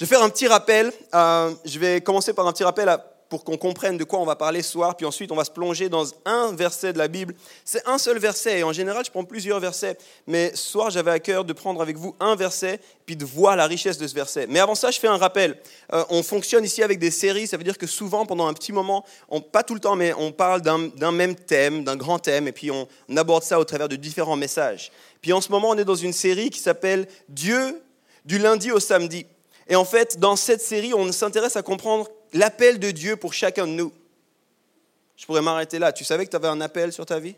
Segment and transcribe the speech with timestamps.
[0.00, 0.90] Je vais faire un petit rappel.
[1.14, 2.88] Euh, je vais commencer par un petit rappel
[3.28, 5.50] pour qu'on comprenne de quoi on va parler ce soir, puis ensuite on va se
[5.50, 7.34] plonger dans un verset de la Bible.
[7.66, 11.10] C'est un seul verset, et en général je prends plusieurs versets, mais ce soir j'avais
[11.10, 14.14] à cœur de prendre avec vous un verset, puis de voir la richesse de ce
[14.14, 14.46] verset.
[14.48, 15.58] Mais avant ça, je fais un rappel.
[15.92, 18.72] Euh, on fonctionne ici avec des séries, ça veut dire que souvent pendant un petit
[18.72, 19.04] moment,
[19.52, 22.70] pas tout le temps, mais on parle d'un même thème, d'un grand thème, et puis
[22.70, 24.92] on aborde ça au travers de différents messages.
[25.20, 27.82] Puis en ce moment, on est dans une série qui s'appelle Dieu
[28.24, 29.26] du lundi au samedi.
[29.70, 33.66] Et en fait, dans cette série, on s'intéresse à comprendre l'appel de Dieu pour chacun
[33.66, 33.92] de nous.
[35.16, 35.92] Je pourrais m'arrêter là.
[35.92, 37.36] Tu savais que tu avais un appel sur ta vie?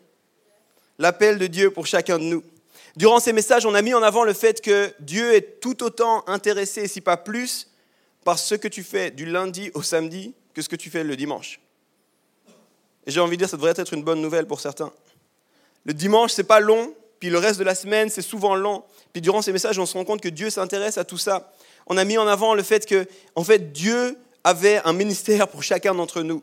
[0.98, 2.42] L'appel de Dieu pour chacun de nous.
[2.96, 6.24] Durant ces messages, on a mis en avant le fait que Dieu est tout autant
[6.26, 7.68] intéressé, si pas plus,
[8.24, 11.16] par ce que tu fais du lundi au samedi que ce que tu fais le
[11.16, 11.60] dimanche.
[13.06, 14.92] Et j'ai envie de dire, ça devrait être une bonne nouvelle pour certains.
[15.84, 18.84] Le dimanche, c'est pas long, puis le reste de la semaine, c'est souvent long.
[19.12, 21.52] Puis durant ces messages, on se rend compte que Dieu s'intéresse à tout ça.
[21.86, 25.62] On a mis en avant le fait que, en fait, Dieu avait un ministère pour
[25.62, 26.42] chacun d'entre nous.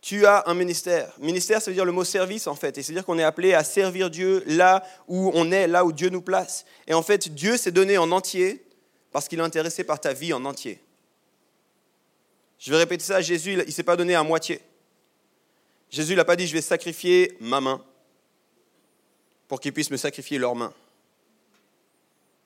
[0.00, 1.12] Tu as un ministère.
[1.18, 2.78] Ministère, ça veut dire le mot service, en fait.
[2.78, 6.08] Et c'est-à-dire qu'on est appelé à servir Dieu là où on est, là où Dieu
[6.08, 6.64] nous place.
[6.86, 8.64] Et en fait, Dieu s'est donné en entier
[9.12, 10.80] parce qu'il est intéressé par ta vie en entier.
[12.58, 14.60] Je vais répéter ça, Jésus, il ne s'est pas donné à moitié.
[15.90, 17.82] Jésus n'a pas dit, je vais sacrifier ma main
[19.48, 20.72] pour qu'ils puissent me sacrifier leurs mains.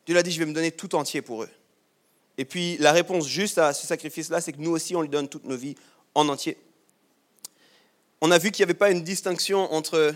[0.06, 1.50] Dieu l'a dit, je vais me donner tout entier pour eux.
[2.36, 5.28] Et puis la réponse juste à ce sacrifice-là, c'est que nous aussi, on lui donne
[5.28, 5.76] toutes nos vies
[6.14, 6.56] en entier.
[8.20, 10.14] On a vu qu'il n'y avait pas une distinction entre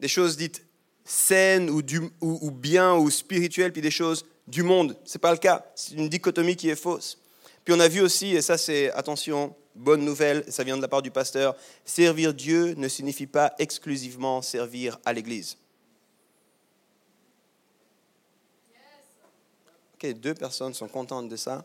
[0.00, 0.64] des choses dites
[1.04, 1.82] saines ou,
[2.20, 4.96] ou, bien ou spirituelles, puis des choses du monde.
[5.04, 5.64] Ce n'est pas le cas.
[5.74, 7.18] C'est une dichotomie qui est fausse.
[7.64, 10.88] Puis on a vu aussi, et ça c'est, attention, bonne nouvelle, ça vient de la
[10.88, 15.56] part du pasteur, servir Dieu ne signifie pas exclusivement servir à l'Église.
[20.00, 21.64] Ok, deux personnes sont contentes de ça.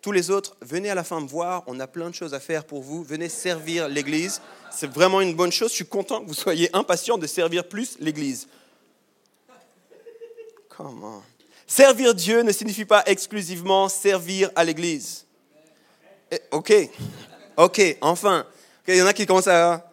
[0.00, 2.38] Tous les autres, venez à la fin me voir, on a plein de choses à
[2.38, 4.40] faire pour vous, venez servir l'Église.
[4.70, 7.96] C'est vraiment une bonne chose, je suis content que vous soyez impatients de servir plus
[7.98, 8.46] l'Église.
[10.68, 11.24] Comment
[11.66, 15.26] Servir Dieu ne signifie pas exclusivement servir à l'Église.
[16.30, 16.72] Eh, ok,
[17.56, 18.46] ok, enfin.
[18.86, 19.90] Il y en a qui commencent à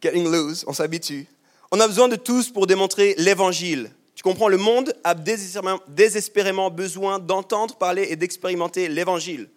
[0.00, 1.26] getting loose, on s'habitue.
[1.70, 3.90] On a besoin de tous pour démontrer l'Évangile.
[4.20, 9.48] Tu comprends, le monde a désespérément besoin d'entendre parler et d'expérimenter l'évangile.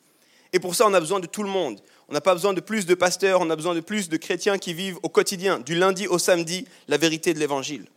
[0.53, 1.81] Et pour ça, on a besoin de tout le monde.
[2.07, 4.57] On n'a pas besoin de plus de pasteurs, on a besoin de plus de chrétiens
[4.57, 7.89] qui vivent au quotidien, du lundi au samedi, la vérité de l'évangile.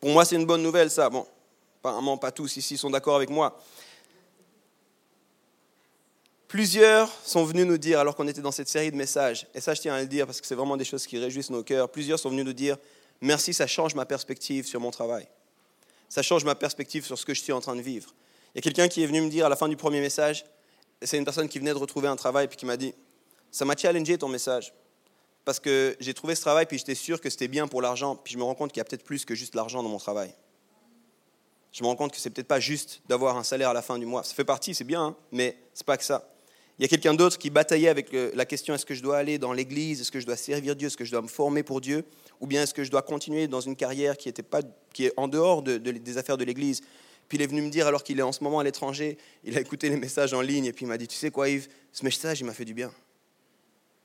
[0.00, 1.10] Pour moi, c'est une bonne nouvelle, ça.
[1.10, 1.26] Bon,
[1.80, 3.62] apparemment, pas tous ici sont d'accord avec moi.
[6.46, 9.74] Plusieurs sont venus nous dire, alors qu'on était dans cette série de messages, et ça
[9.74, 11.90] je tiens à le dire parce que c'est vraiment des choses qui réjouissent nos cœurs,
[11.90, 12.78] plusieurs sont venus nous dire,
[13.20, 15.28] merci, ça change ma perspective sur mon travail.
[16.08, 18.14] Ça change ma perspective sur ce que je suis en train de vivre.
[18.54, 20.44] Il y a quelqu'un qui est venu me dire à la fin du premier message,
[21.02, 22.94] c'est une personne qui venait de retrouver un travail, puis qui m'a dit,
[23.50, 24.72] ça m'a challengé ton message.
[25.44, 28.32] Parce que j'ai trouvé ce travail, puis j'étais sûr que c'était bien pour l'argent, puis
[28.32, 30.34] je me rends compte qu'il y a peut-être plus que juste l'argent dans mon travail.
[31.72, 33.98] Je me rends compte que c'est peut-être pas juste d'avoir un salaire à la fin
[33.98, 34.24] du mois.
[34.24, 36.28] Ça fait partie, c'est bien, hein, mais c'est pas que ça.
[36.78, 39.38] Il y a quelqu'un d'autre qui bataillait avec la question est-ce que je dois aller
[39.38, 41.80] dans l'église, est-ce que je dois servir Dieu, est-ce que je dois me former pour
[41.80, 42.04] Dieu
[42.40, 44.60] ou bien est-ce que je dois continuer dans une carrière qui, était pas,
[44.92, 46.82] qui est en dehors des affaires de l'Église
[47.28, 49.56] Puis il est venu me dire, alors qu'il est en ce moment à l'étranger, il
[49.58, 51.66] a écouté les messages en ligne et puis il m'a dit, tu sais quoi Yves,
[51.92, 52.92] ce message, il m'a fait du bien.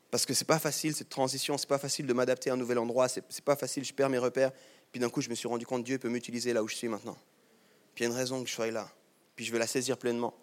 [0.09, 2.79] Parce que c'est pas facile cette transition, c'est pas facile de m'adapter à un nouvel
[2.79, 4.51] endroit, c'est pas facile, je perds mes repères.
[4.91, 6.87] Puis d'un coup, je me suis rendu compte, Dieu peut m'utiliser là où je suis
[6.87, 7.17] maintenant.
[7.93, 8.87] Puis il y a une raison que je sois là.
[9.35, 10.35] Puis je veux la saisir pleinement.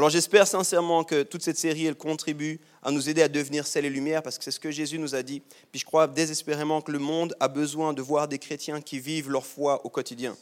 [0.00, 3.84] Alors j'espère sincèrement que toute cette série, elle contribue à nous aider à devenir sel
[3.84, 5.42] et lumière, parce que c'est ce que Jésus nous a dit.
[5.70, 9.28] Puis je crois désespérément que le monde a besoin de voir des chrétiens qui vivent
[9.28, 10.34] leur foi au quotidien.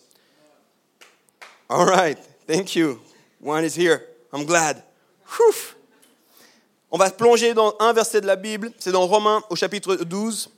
[1.69, 3.01] All right, thank you.
[3.43, 3.99] One is here.
[4.33, 4.81] I'm glad.
[6.93, 10.51] On va plonger dans un verset de la Bible, c'est dans Romains au chapitre 12.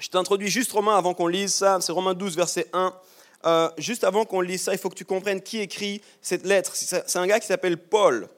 [0.00, 2.92] Je t'introduis juste Romains avant qu'on lise ça, c'est Romains 12, verset 1.
[3.46, 6.72] Euh, juste avant qu'on lise ça, il faut que tu comprennes qui écrit cette lettre.
[6.74, 8.28] C'est un gars qui s'appelle Paul.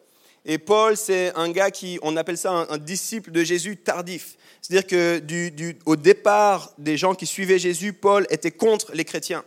[0.45, 4.37] Et Paul, c'est un gars qui, on appelle ça un, disciple de Jésus tardif.
[4.63, 9.45] C'est-à-dire que du, au départ des gens qui suivaient Jésus, Paul était contre les chrétiens.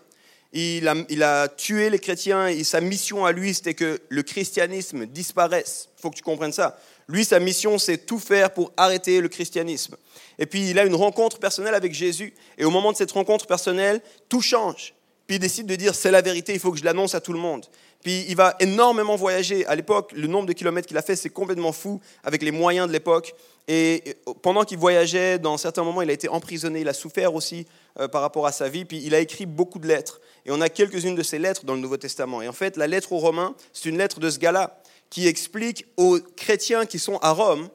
[0.56, 4.22] Il a, il a tué les chrétiens et sa mission à lui, c'était que le
[4.22, 5.90] christianisme disparaisse.
[5.98, 6.78] Il faut que tu comprennes ça.
[7.08, 9.98] Lui, sa mission, c'est tout faire pour arrêter le christianisme.
[10.38, 12.34] Et puis, il a une rencontre personnelle avec Jésus.
[12.58, 14.00] Et au moment de cette rencontre personnelle,
[14.30, 14.94] tout change.
[15.28, 17.34] Puis il décide de dire, c'est la vérité, il faut que je l'annonce à tout
[17.34, 17.66] le monde.
[18.04, 19.66] Puis il va énormément voyager.
[19.66, 22.88] À l'époque, le nombre de kilomètres qu'il a fait, c'est complètement fou avec les moyens
[22.88, 23.34] de l'époque.
[23.70, 27.66] Et pendant qu'il voyageait, dans certains moments, il a été emprisonné, il a souffert aussi
[27.98, 30.20] euh, par rapport à sa vie, puis il a écrit beaucoup de lettres.
[30.46, 32.42] Et on a quelques-unes de ces lettres dans le Nouveau Testament.
[32.42, 35.86] Et en fait, la lettre aux Romains, c'est une lettre de ce gars-là qui explique
[35.96, 37.70] aux chrétiens qui sont à Rome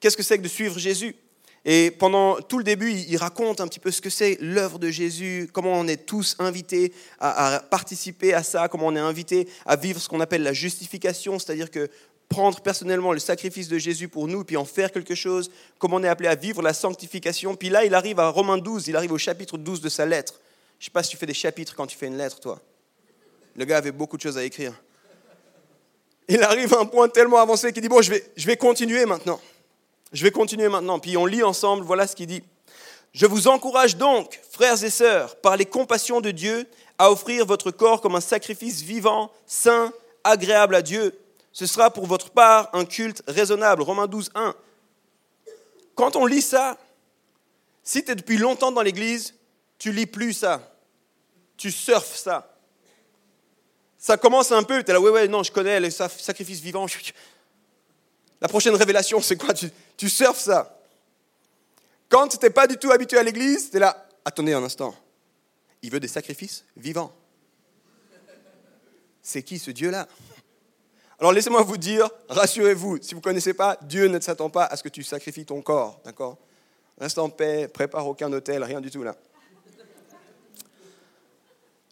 [0.00, 1.14] qu'est-ce que c'est que de suivre Jésus?
[1.64, 4.90] Et pendant tout le début, il raconte un petit peu ce que c'est l'œuvre de
[4.90, 9.76] Jésus, comment on est tous invités à, participer à ça, comment on est invités à
[9.76, 11.90] vivre ce qu'on appelle la justification, c'est-à-dire que
[12.30, 16.04] prendre personnellement le sacrifice de Jésus pour nous, puis en faire quelque chose, comment on
[16.04, 17.56] est appelé à vivre la sanctification.
[17.56, 20.40] Puis là, il arrive à Romains 12, il arrive au chapitre 12 de sa lettre.
[20.78, 22.60] Je ne sais pas si tu fais des chapitres quand tu fais une lettre, toi.
[23.56, 24.72] Le gars avait beaucoup de choses à écrire.
[26.28, 29.04] Il arrive à un point tellement avancé qu'il dit, bon, je vais, je vais continuer
[29.04, 29.40] maintenant.
[30.12, 30.98] Je vais continuer maintenant.
[30.98, 32.42] Puis on lit ensemble, voilà ce qu'il dit.
[33.12, 36.68] Je vous encourage donc, frères et sœurs, par les compassions de Dieu,
[36.98, 39.92] à offrir votre corps comme un sacrifice vivant, saint,
[40.22, 41.18] agréable à Dieu.
[41.52, 43.82] Ce sera pour votre part un culte raisonnable.
[43.82, 44.54] Romains 12, 1.
[45.94, 46.78] Quand on lit ça,
[47.82, 49.34] si tu es depuis longtemps dans l'Église,
[49.78, 50.72] tu lis plus ça.
[51.56, 52.56] Tu surfes ça.
[53.98, 56.86] Ça commence un peu, tu es là, ouais, ouais, non, je connais le sacrifice vivant.
[58.40, 60.78] La prochaine révélation, c'est quoi tu, surfes ça.
[62.08, 64.94] Quand tu n'es pas du tout habitué à l'église, tu es là, attendez un instant.
[65.82, 67.12] Il veut des sacrifices vivants.
[69.22, 70.08] C'est qui ce Dieu-là
[71.18, 74.76] Alors laissez-moi vous dire, rassurez-vous, si vous ne connaissez pas, Dieu ne s'attend pas à
[74.76, 76.38] ce que tu sacrifies ton corps, d'accord?
[76.98, 79.14] Instant paix, prépare aucun hôtel, rien du tout là.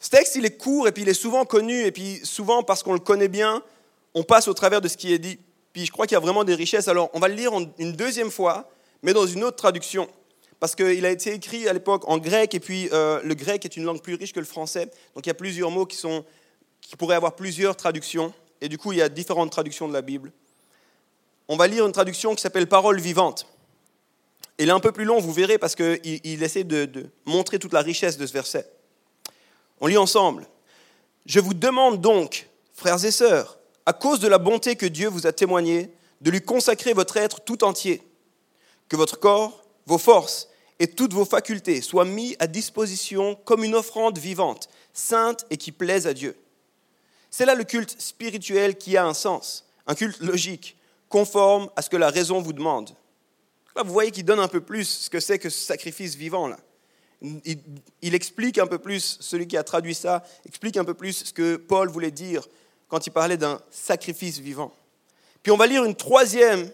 [0.01, 2.83] Ce texte, il est court et puis il est souvent connu, et puis souvent parce
[2.83, 3.63] qu'on le connaît bien,
[4.15, 5.39] on passe au travers de ce qui est dit.
[5.87, 6.89] Je crois qu'il y a vraiment des richesses.
[6.89, 8.71] Alors on va le lire une deuxième fois,
[9.03, 10.09] mais dans une autre traduction.
[10.61, 13.77] Parce qu'il a été écrit à l'époque en grec, et puis euh, le grec est
[13.77, 14.87] une langue plus riche que le français.
[15.15, 16.25] Donc il y a plusieurs mots qui, sont,
[16.81, 18.33] qui pourraient avoir plusieurs traductions.
[18.61, 20.33] Et du coup, il y a différentes traductions de la Bible.
[21.47, 23.47] On va lire une traduction qui s'appelle Parole vivante.
[24.59, 27.61] Il est un peu plus long, vous verrez, parce qu'il il essaie de, de montrer
[27.61, 28.69] toute la richesse de ce verset.
[29.81, 30.49] On lit ensemble.
[31.25, 33.58] Je vous demande donc, frères et sœurs,
[33.89, 35.91] à cause de la bonté que Dieu vous a témoignée,
[36.21, 38.03] de lui consacrer votre être tout entier,
[38.87, 43.75] que votre corps, vos forces et toutes vos facultés soient mis à disposition comme une
[43.75, 46.37] offrande vivante, sainte et qui plaise à Dieu.
[47.31, 50.77] C'est là le culte spirituel qui a un sens, un culte logique,
[51.09, 52.91] conforme à ce que la raison vous demande.
[53.75, 56.47] Là, vous voyez qu'il donne un peu plus ce que c'est que ce sacrifice vivant.
[56.47, 56.59] Là.
[57.23, 57.59] Il,
[58.03, 61.33] il, explique un peu plus, celui qui a traduit ça, explique un peu plus ce
[61.33, 62.47] que Paul voulait dire
[62.89, 64.73] quand il parlait d'un sacrifice vivant.
[65.43, 66.71] Puis on va lire une troisième,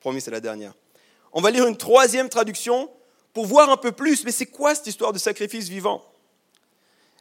[0.00, 0.74] promis c'est la dernière,
[1.32, 2.90] on va lire une troisième traduction
[3.32, 6.04] pour voir un peu plus, mais c'est quoi cette histoire de sacrifice vivant?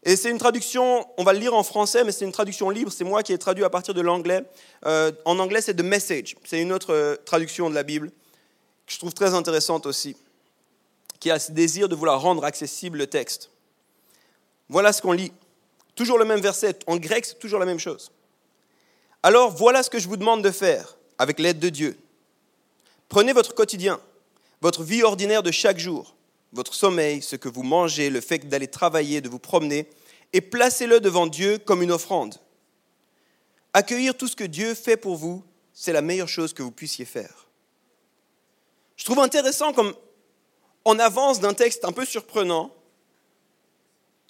[0.03, 2.91] Et c'est une traduction, on va le lire en français, mais c'est une traduction libre,
[2.91, 4.43] c'est moi qui ai traduit à partir de l'anglais.
[4.85, 8.11] Euh, en anglais c'est The Message, c'est une autre euh, traduction de la Bible
[8.85, 10.15] que je trouve très intéressante aussi,
[11.19, 13.49] qui a ce désir de vouloir rendre accessible le texte.
[14.69, 15.33] Voilà ce qu'on lit.
[15.97, 16.77] Toujours le même verset.
[16.85, 18.11] En grec, c'est toujours la même chose.
[19.23, 21.97] Alors voilà ce que je vous demande de faire avec l'aide de Dieu.
[23.09, 23.99] Prenez votre quotidien,
[24.61, 26.15] votre vie ordinaire de chaque jour,
[26.53, 29.89] votre sommeil, ce que vous mangez, le fait d'aller travailler, de vous promener,
[30.33, 32.35] et placez-le devant Dieu comme une offrande.
[33.73, 37.05] Accueillir tout ce que Dieu fait pour vous, c'est la meilleure chose que vous puissiez
[37.05, 37.47] faire.
[38.97, 39.95] Je trouve intéressant comme
[40.85, 42.71] on avance d'un texte un peu surprenant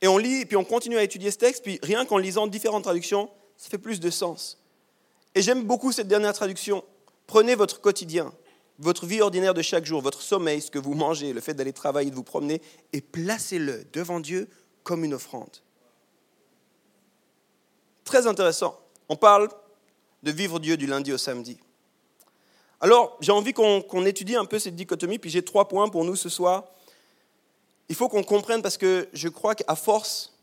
[0.01, 2.83] et on lit, puis on continue à étudier ce texte, puis rien qu'en lisant différentes
[2.83, 4.61] traductions, ça fait plus de sens.
[5.33, 6.83] Et j'aime beaucoup cette dernière traduction.
[7.25, 8.31] Prenez votre quotidien,
[8.79, 11.73] votre vie ordinaire de chaque jour, votre sommeil, ce que vous mangez, le fait d'aller
[11.73, 12.61] travailler, de vous promener,
[12.93, 14.47] et placez-le devant Dieu
[14.83, 15.57] comme une offrande.
[18.03, 18.79] Très intéressant.
[19.09, 19.49] On parle
[20.23, 21.57] de vivre Dieu du lundi au samedi.
[22.79, 26.15] Alors, j'ai envie qu'on étudie un peu cette dichotomie, puis j'ai trois points pour nous
[26.15, 26.65] ce soir
[27.89, 30.33] il faut qu'on comprenne parce que je crois qu'à force,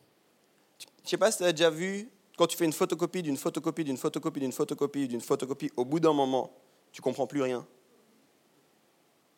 [0.79, 3.37] je ne sais pas si tu as déjà vu, quand tu fais une photocopie d'une
[3.37, 6.51] photocopie d'une photocopie d'une photocopie d'une photocopie, au bout d'un moment,
[6.93, 7.67] tu comprends plus rien.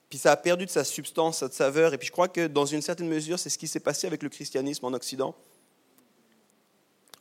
[0.08, 1.92] Puis ça a perdu de sa substance, sa saveur.
[1.92, 4.22] Et puis je crois que dans une certaine mesure, c'est ce qui s'est passé avec
[4.22, 5.34] le christianisme en Occident.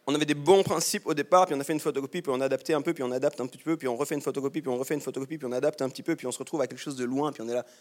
[0.07, 2.39] On avait des bons principes au départ, puis on a fait une photocopie, puis on
[2.39, 4.61] a adapté un peu, puis on adapte un petit peu, puis on refait une photocopie,
[4.61, 6.61] puis on refait une photocopie, puis on adapte un petit peu, puis on se retrouve
[6.61, 7.63] à quelque chose de loin, puis on est là.
[7.63, 7.71] Tu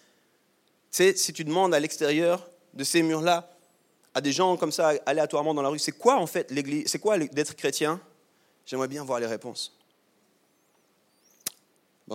[0.91, 3.51] sais, si tu demandes à l'extérieur, de ces murs-là
[4.15, 6.99] à des gens comme ça aléatoirement dans la rue, c'est quoi en fait l'Église C'est
[6.99, 8.01] quoi d'être chrétien?
[8.67, 9.77] J'aimerais bien voir les réponses.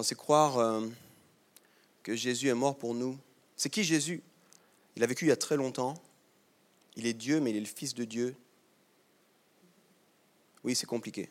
[0.02, 0.88] c'est croire euh,
[2.04, 3.18] que Jésus est mort pour nous.
[3.56, 4.24] C'est qui Jésus?
[4.96, 5.96] Il a vécu il y a très longtemps.
[6.96, 8.36] Il est Dieu, mais il est le Fils de Dieu.
[10.64, 11.30] Oui, c'est compliqué.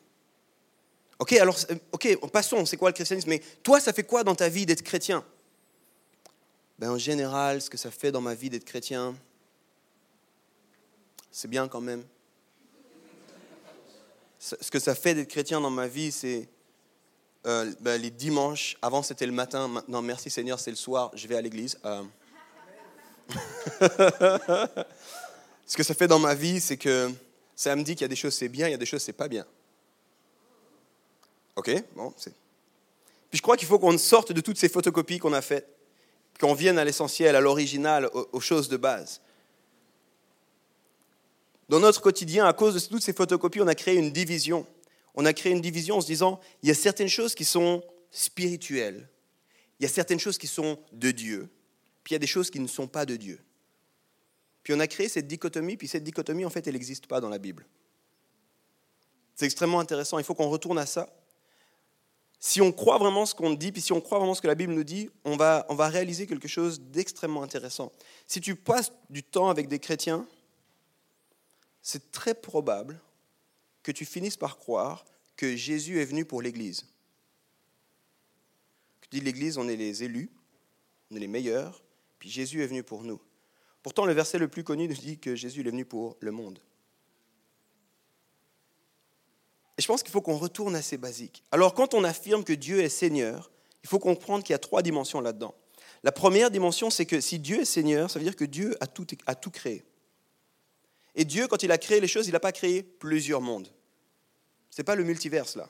[1.18, 1.58] Ok, alors,
[1.92, 3.28] ok, passons, c'est quoi le christianisme?
[3.28, 5.24] Mais toi, ça fait quoi dans ta vie d'être chrétien?
[6.78, 9.16] Ben, en général, ce que ça fait dans ma vie d'être chrétien,
[11.32, 12.04] c'est bien quand même.
[14.38, 16.48] Ce que ça fait d'être chrétien dans ma vie, c'est
[17.46, 18.76] euh, ben, les dimanches.
[18.80, 19.66] Avant, c'était le matin.
[19.66, 21.10] Maintenant, merci Seigneur, c'est le soir.
[21.14, 21.78] Je vais à l'église.
[21.84, 22.04] Euh.
[25.66, 27.10] ce que ça fait dans ma vie, c'est que
[27.56, 29.02] ça me dit qu'il y a des choses c'est bien, il y a des choses
[29.02, 29.44] c'est pas bien.
[31.56, 32.12] Ok, bon.
[32.12, 32.32] Puis
[33.32, 35.77] je crois qu'il faut qu'on sorte de toutes ces photocopies qu'on a faites
[36.38, 39.20] qu'on vienne à l'essentiel, à l'original, aux, choses de base.
[41.68, 44.66] Dans notre quotidien, à cause de toutes ces photocopies, on a créé une division.
[45.14, 47.82] On a créé une division en se disant, il y a certaines choses qui sont
[48.10, 49.08] spirituelles,
[49.78, 51.48] il y a certaines choses qui sont de Dieu,
[52.04, 53.40] puis il y a des choses qui ne sont pas de Dieu.
[54.62, 57.28] Puis on a créé cette dichotomie, puis cette dichotomie, en fait, elle n'existe pas dans
[57.28, 57.66] la Bible.
[59.34, 61.08] C'est extrêmement intéressant, il faut qu'on retourne à ça
[62.40, 64.54] si on croit vraiment ce qu'on dit, puis si on croit vraiment ce que la
[64.54, 67.92] Bible nous dit, on va, on va réaliser quelque chose d'extrêmement intéressant.
[68.26, 70.26] Si tu passes du temps avec des chrétiens,
[71.82, 73.00] c'est très probable
[73.82, 75.04] que tu finisses par croire
[75.36, 76.86] que Jésus est venu pour l'Église.
[79.00, 80.30] Tu dis l'Église, on est les élus,
[81.10, 81.82] on est les meilleurs,
[82.18, 83.20] puis Jésus est venu pour nous.
[83.82, 86.60] Pourtant, le verset le plus connu nous dit que Jésus est venu pour le monde.
[89.78, 91.44] Et je pense qu'il faut qu'on retourne à ces basiques.
[91.52, 93.50] Alors quand on affirme que Dieu est Seigneur,
[93.84, 95.54] il faut comprendre qu'il y a trois dimensions là-dedans.
[96.02, 98.86] La première dimension, c'est que si Dieu est Seigneur, ça veut dire que Dieu a
[98.86, 99.84] tout, créé.
[101.14, 103.68] Et Dieu, quand il a créé les choses, il n'a pas créé plusieurs mondes.
[104.70, 105.68] Ce n'est pas le multiverse là.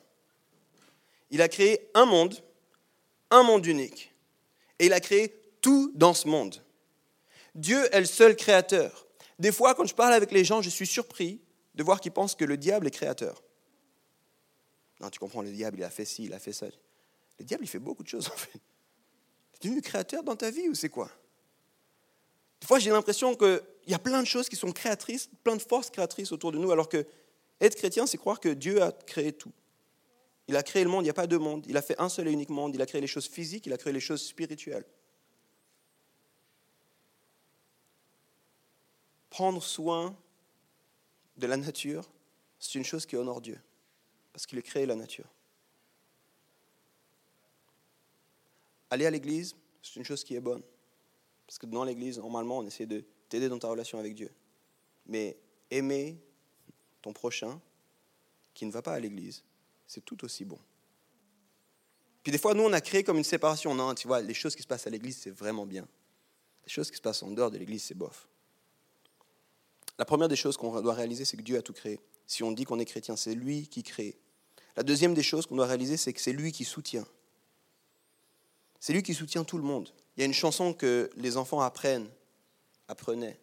[1.31, 2.43] Il a créé un monde,
[3.31, 4.15] un monde unique.
[4.79, 6.63] Et il a créé tout dans ce monde.
[7.55, 9.07] Dieu est le seul créateur.
[9.39, 11.41] Des fois, quand je parle avec les gens, je suis surpris
[11.75, 13.43] de voir qu'ils pensent que le diable est créateur.
[15.01, 16.67] Non, tu comprends, le diable, il a fait ci, il a fait ça.
[17.39, 18.61] Le diable, il fait beaucoup de choses, en fait.
[19.61, 21.11] Tu es devenu créateur dans ta vie ou c'est quoi?
[22.61, 25.63] Des fois, j'ai l'impression qu'il y a plein de choses qui sont créatrices, plein de
[25.63, 27.07] forces créatrices autour de nous, alors que
[27.61, 29.53] être chrétien, c'est croire que Dieu a créé tout.
[30.49, 31.65] Il a créé le monde, il n'y a pas deux mondes.
[31.69, 32.75] Il a fait un seul et unique monde.
[32.75, 34.85] Il a créé les choses physiques, il a créé les choses spirituelles.
[39.29, 40.17] Prendre soin
[41.37, 42.09] de la nature,
[42.59, 43.61] c'est une chose qui honore Dieu
[44.33, 45.27] parce qu'il a créé la nature.
[48.91, 50.63] Aller à l'église, c'est une chose qui est bonne.
[51.47, 54.31] Parce que dans l'église, normalement, on essaie de t'aider dans ta relation avec Dieu.
[55.07, 55.39] Mais
[55.71, 56.19] aimer
[57.03, 57.61] ton prochain
[58.55, 59.43] qui ne va pas à l'église,
[59.87, 60.59] c'est tout aussi bon.
[62.23, 63.75] Puis des fois, nous, on a créé comme une séparation.
[63.75, 65.87] Non, tu vois, les choses qui se passent à l'église, c'est vraiment bien.
[66.65, 68.29] Les choses qui se passent en dehors de l'église, c'est bof.
[69.99, 71.99] La première des choses qu'on doit réaliser, c'est que Dieu a tout créé.
[72.29, 74.15] Si on dit qu'on est chrétien, c'est lui qui crée.
[74.77, 77.07] La deuxième des choses qu'on doit réaliser, c'est que c'est lui qui soutient.
[78.79, 79.91] C'est lui qui soutient tout le monde.
[80.17, 82.09] Il y a une chanson que les enfants apprennent,
[82.87, 83.41] apprenaient.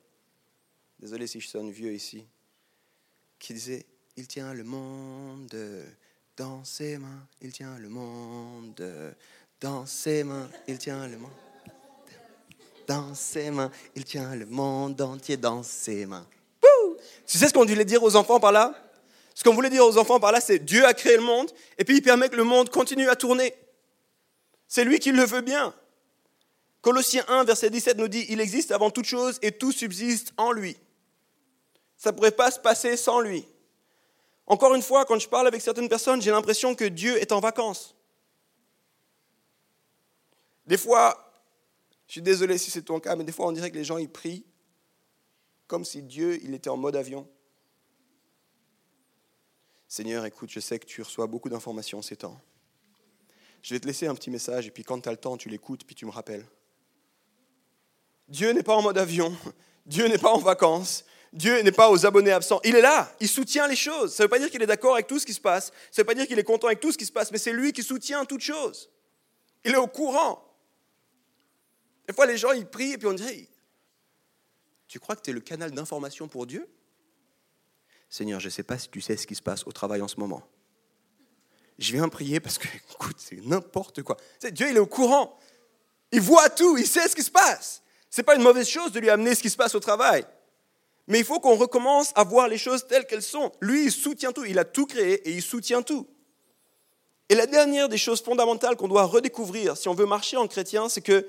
[1.00, 2.25] Désolé si je sonne vieux ici.
[3.39, 3.86] Qui disait
[4.18, 5.54] Il tient le monde
[6.38, 9.15] dans ses mains, il tient le monde
[9.60, 11.32] dans ses mains, il tient le monde
[12.88, 16.27] dans ses mains, il tient le monde entier dans ses mains.
[17.25, 18.74] Tu sais ce qu'on voulait dire aux enfants par là?
[19.34, 21.84] Ce qu'on voulait dire aux enfants par là, c'est Dieu a créé le monde et
[21.84, 23.53] puis il permet que le monde continue à tourner.
[24.67, 25.74] C'est lui qui le veut bien.
[26.82, 30.51] Colossiens 1, verset 17 nous dit, il existe avant toute chose et tout subsiste en
[30.51, 30.77] lui.
[31.98, 33.46] Ça ne pourrait pas se passer sans lui.
[34.48, 37.39] Encore une fois, quand je parle avec certaines personnes, j'ai l'impression que Dieu est en
[37.39, 37.96] vacances.
[40.67, 41.34] Des fois,
[42.08, 43.98] je suis désolé si c'est ton cas, mais des fois on dirait que les gens
[43.98, 44.46] ils prient
[45.67, 47.27] comme si Dieu il était en mode avion.
[49.88, 52.39] Seigneur, écoute, je sais que tu reçois beaucoup d'informations ces temps.
[53.62, 55.50] Je vais te laisser un petit message et puis quand tu as le temps, tu
[55.50, 56.45] l'écoutes puis tu me rappelles.
[58.27, 59.36] Dieu n'est pas en mode avion,
[59.86, 62.60] Dieu n'est pas en vacances, Dieu n'est pas aux abonnés absents.
[62.63, 64.13] Il est là, il soutient les choses.
[64.13, 66.01] Ça ne veut pas dire qu'il est d'accord avec tout ce qui se passe, ça
[66.01, 67.53] ne veut pas dire qu'il est content avec tout ce qui se passe, mais c'est
[67.53, 68.89] lui qui soutient toutes choses.
[69.63, 70.41] Il est au courant.
[72.07, 73.48] Des fois, les gens, ils prient et puis on dirait,
[74.88, 76.68] tu crois que tu es le canal d'information pour Dieu?
[78.10, 80.08] Seigneur, je ne sais pas si tu sais ce qui se passe au travail en
[80.08, 80.44] ce moment.
[81.77, 84.18] Je viens prier parce que, écoute, c'est n'importe quoi.
[84.51, 85.38] Dieu, il est au courant.
[86.12, 87.82] Il voit tout, il sait ce qui se passe.
[88.10, 90.25] Ce n'est pas une mauvaise chose de lui amener ce qui se passe au travail.
[91.08, 93.51] Mais il faut qu'on recommence à voir les choses telles qu'elles sont.
[93.60, 94.46] Lui, il soutient tout.
[94.46, 96.08] Il a tout créé et il soutient tout.
[97.27, 100.89] Et la dernière des choses fondamentales qu'on doit redécouvrir si on veut marcher en chrétien,
[100.89, 101.27] c'est que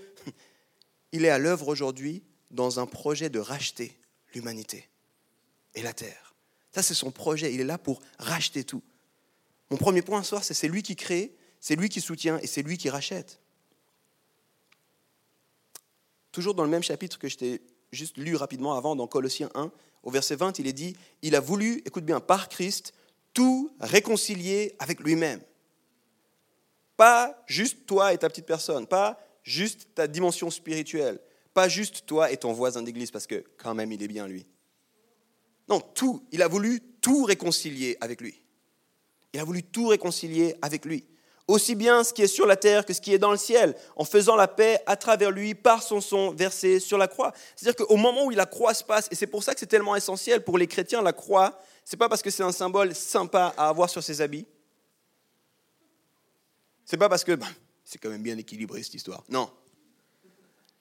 [1.13, 3.99] il est à l'œuvre aujourd'hui dans un projet de racheter
[4.35, 4.88] l'humanité
[5.75, 6.35] et la terre.
[6.73, 7.53] Ça, c'est son projet.
[7.55, 8.83] Il est là pour racheter tout.
[9.71, 12.47] Mon premier point ce soir, c'est c'est lui qui crée, c'est lui qui soutient et
[12.47, 13.41] c'est lui qui rachète.
[16.37, 17.62] toujours dans le même chapitre que je t'ai
[17.93, 19.73] juste lu rapidement avant, dans Colossiens 1,
[20.03, 22.93] au verset 20, il est dit, il a voulu, écoute bien, par Christ,
[23.33, 25.41] tout réconcilier avec lui-même.
[26.99, 31.19] Pas juste toi et ta petite personne, pas juste ta dimension spirituelle,
[31.57, 34.45] pas juste toi et ton voisin d'église, parce que quand même il est bien lui.
[35.71, 38.43] Non, tout, il a voulu tout réconcilier avec lui.
[39.33, 41.07] Il a voulu tout réconcilier avec lui.
[41.49, 43.75] Aussi bien ce qui est sur la terre que ce qui est dans le ciel,
[43.97, 47.33] en faisant la paix à travers lui par son sang versé sur la croix.
[47.55, 49.97] C'est-à-dire qu'au moment où la croix se passe, et c'est pour ça que c'est tellement
[49.97, 53.71] essentiel pour les chrétiens, la croix, c'est pas parce que c'est un symbole sympa à
[53.71, 54.47] avoir sur ses habits.
[56.85, 57.49] C'est pas parce que bah,
[57.83, 59.25] c'est quand même bien équilibré cette histoire.
[59.31, 59.51] Non.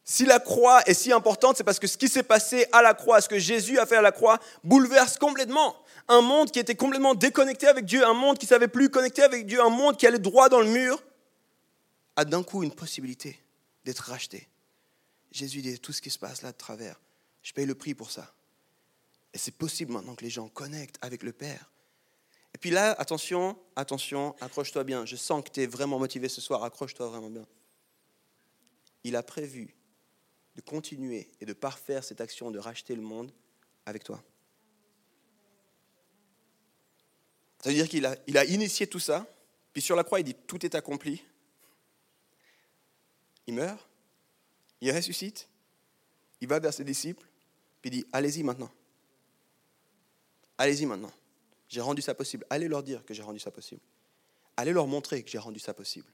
[0.08, 2.94] Si la croix est si importante, c'est parce que ce qui s'est passé à la
[2.94, 5.76] croix, ce que Jésus a fait à la croix, bouleverse complètement
[6.08, 9.24] un monde qui était complètement déconnecté avec Dieu, un monde qui ne savait plus connecter
[9.24, 11.02] avec Dieu, un monde qui allait droit dans le mur,
[12.16, 13.40] a d'un coup une possibilité
[13.84, 14.48] d'être racheté.
[15.32, 17.00] Jésus dit tout ce qui se passe là de travers,
[17.42, 18.32] je paye le prix pour ça.
[19.34, 21.72] Et c'est possible maintenant que les gens connectent avec le Père.
[22.54, 25.06] Et puis là, attention, attention, accroche-toi bien.
[25.06, 27.46] Je sens que tu es vraiment motivé ce soir, accroche-toi vraiment bien.
[29.04, 29.76] Il a prévu
[30.56, 33.32] de continuer et de parfaire cette action de racheter le monde
[33.86, 34.24] avec toi.
[37.62, 39.28] Ça veut dire qu'il a, a initié tout ça,
[39.74, 41.24] puis sur la croix, il dit tout est accompli.
[43.48, 43.88] Il meurt,
[44.82, 45.48] il ressuscite,
[46.42, 47.26] il va vers ses disciples,
[47.82, 48.72] puis il dit allez-y maintenant.
[50.58, 51.12] Allez-y maintenant.
[51.68, 52.46] J'ai rendu ça possible.
[52.50, 53.82] Allez leur dire que j'ai rendu ça possible.
[54.56, 56.08] Allez leur montrer que j'ai rendu ça possible.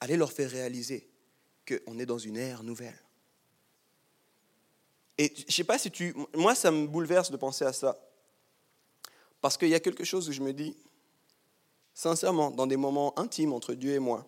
[0.00, 1.08] Allez leur faire réaliser
[1.66, 2.98] qu'on est dans une ère nouvelle.
[5.20, 6.16] Et je sais pas si tu...
[6.34, 8.00] Moi, ça me bouleverse de penser à ça.
[9.42, 10.74] Parce qu'il y a quelque chose où je me dis,
[11.92, 14.26] sincèrement, dans des moments intimes entre Dieu et moi,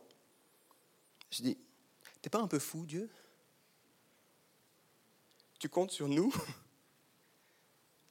[1.31, 1.59] je dis,
[2.21, 3.09] t'es pas un peu fou, Dieu?
[5.59, 6.31] Tu comptes sur nous?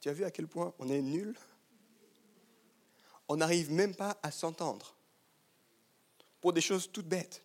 [0.00, 1.38] Tu as vu à quel point on est nuls
[3.28, 4.96] On n'arrive même pas à s'entendre
[6.40, 7.44] pour des choses toutes bêtes.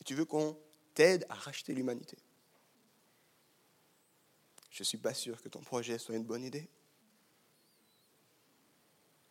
[0.00, 0.58] Et tu veux qu'on
[0.94, 2.18] t'aide à racheter l'humanité
[4.78, 6.68] je ne suis pas sûr que ton projet soit une bonne idée.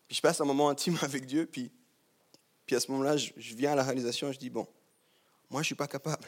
[0.05, 1.71] Puis je passe un moment intime avec Dieu, puis,
[2.65, 4.67] puis à ce moment-là, je, viens à la réalisation et je dis, bon,
[5.49, 6.27] moi je ne suis pas capable,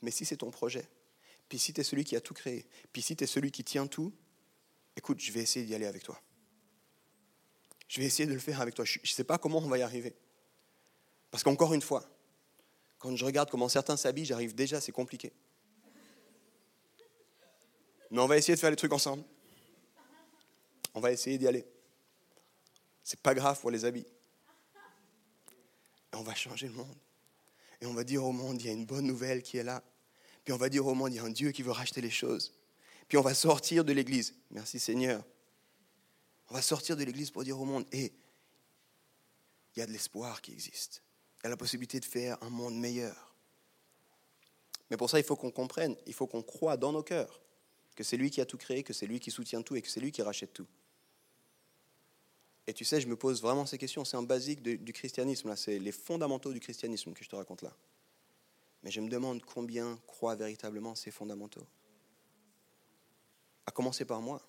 [0.00, 0.88] mais si c'est ton projet,
[1.48, 3.64] puis si tu es celui qui a tout créé, puis si tu es celui qui
[3.64, 4.12] tient tout,
[4.94, 6.22] écoute, je vais essayer d'y aller avec toi.
[7.88, 8.84] Je vais essayer de le faire avec toi.
[8.84, 10.14] Je ne sais pas comment on va y arriver.
[11.32, 12.08] Parce qu'encore une fois,
[13.00, 15.32] quand je regarde comment certains s'habillent, j'arrive déjà, c'est compliqué.
[18.10, 19.22] Mais on va essayer de faire les trucs ensemble.
[20.94, 21.64] On va essayer d'y aller.
[23.04, 24.06] C'est pas grave pour les habits.
[26.12, 26.96] On va changer le monde.
[27.80, 29.82] Et on va dire au monde, il y a une bonne nouvelle qui est là.
[30.44, 32.10] Puis on va dire au monde, il y a un Dieu qui veut racheter les
[32.10, 32.52] choses.
[33.08, 34.34] Puis on va sortir de l'église.
[34.50, 35.24] Merci Seigneur.
[36.48, 38.12] On va sortir de l'église pour dire au monde, hé,
[39.74, 41.02] il y a de l'espoir qui existe.
[41.38, 43.34] Il y a la possibilité de faire un monde meilleur.
[44.90, 47.40] Mais pour ça, il faut qu'on comprenne, il faut qu'on croie dans nos cœurs
[47.96, 49.88] que c'est lui qui a tout créé, que c'est lui qui soutient tout et que
[49.88, 50.66] c'est lui qui rachète tout.
[52.66, 54.04] Et tu sais, je me pose vraiment ces questions.
[54.04, 55.56] C'est un basique du christianisme, là.
[55.56, 57.74] C'est les fondamentaux du christianisme que je te raconte là.
[58.82, 61.66] Mais je me demande combien croient véritablement ces fondamentaux.
[63.66, 64.40] À commencer par moi.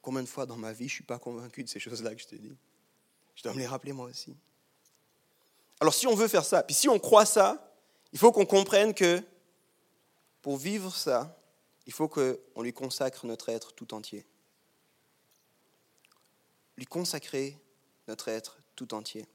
[0.00, 2.22] Combien de fois dans ma vie je ne suis pas convaincu de ces choses-là que
[2.22, 2.56] je te dis?
[3.34, 4.34] Je dois me les rappeler moi aussi.
[5.80, 7.74] Alors si on veut faire ça, puis si on croit ça,
[8.12, 9.22] il faut qu'on comprenne que
[10.42, 11.39] pour vivre ça,
[11.90, 14.24] il faut qu'on lui consacre notre être tout entier.
[16.76, 17.58] Lui consacrer
[18.06, 19.26] notre être tout entier.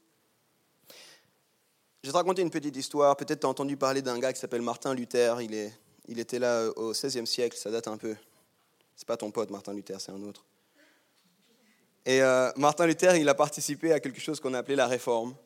[2.02, 3.14] Je vais te raconter une petite histoire.
[3.18, 5.42] Peut-être tu as entendu parler d'un gars qui s'appelle Martin Luther.
[5.42, 5.70] Il, est,
[6.08, 8.16] il était là au XVIe siècle, ça date un peu.
[8.96, 10.42] C'est pas ton pote Martin Luther, c'est un autre.
[12.06, 15.36] Et euh, Martin Luther, il a participé à quelque chose qu'on a appelé la réforme.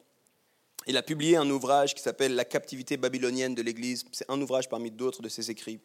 [0.87, 4.05] Il a publié un ouvrage qui s'appelle La captivité babylonienne de l'Église.
[4.13, 5.81] C'est un ouvrage parmi d'autres de ses écrits.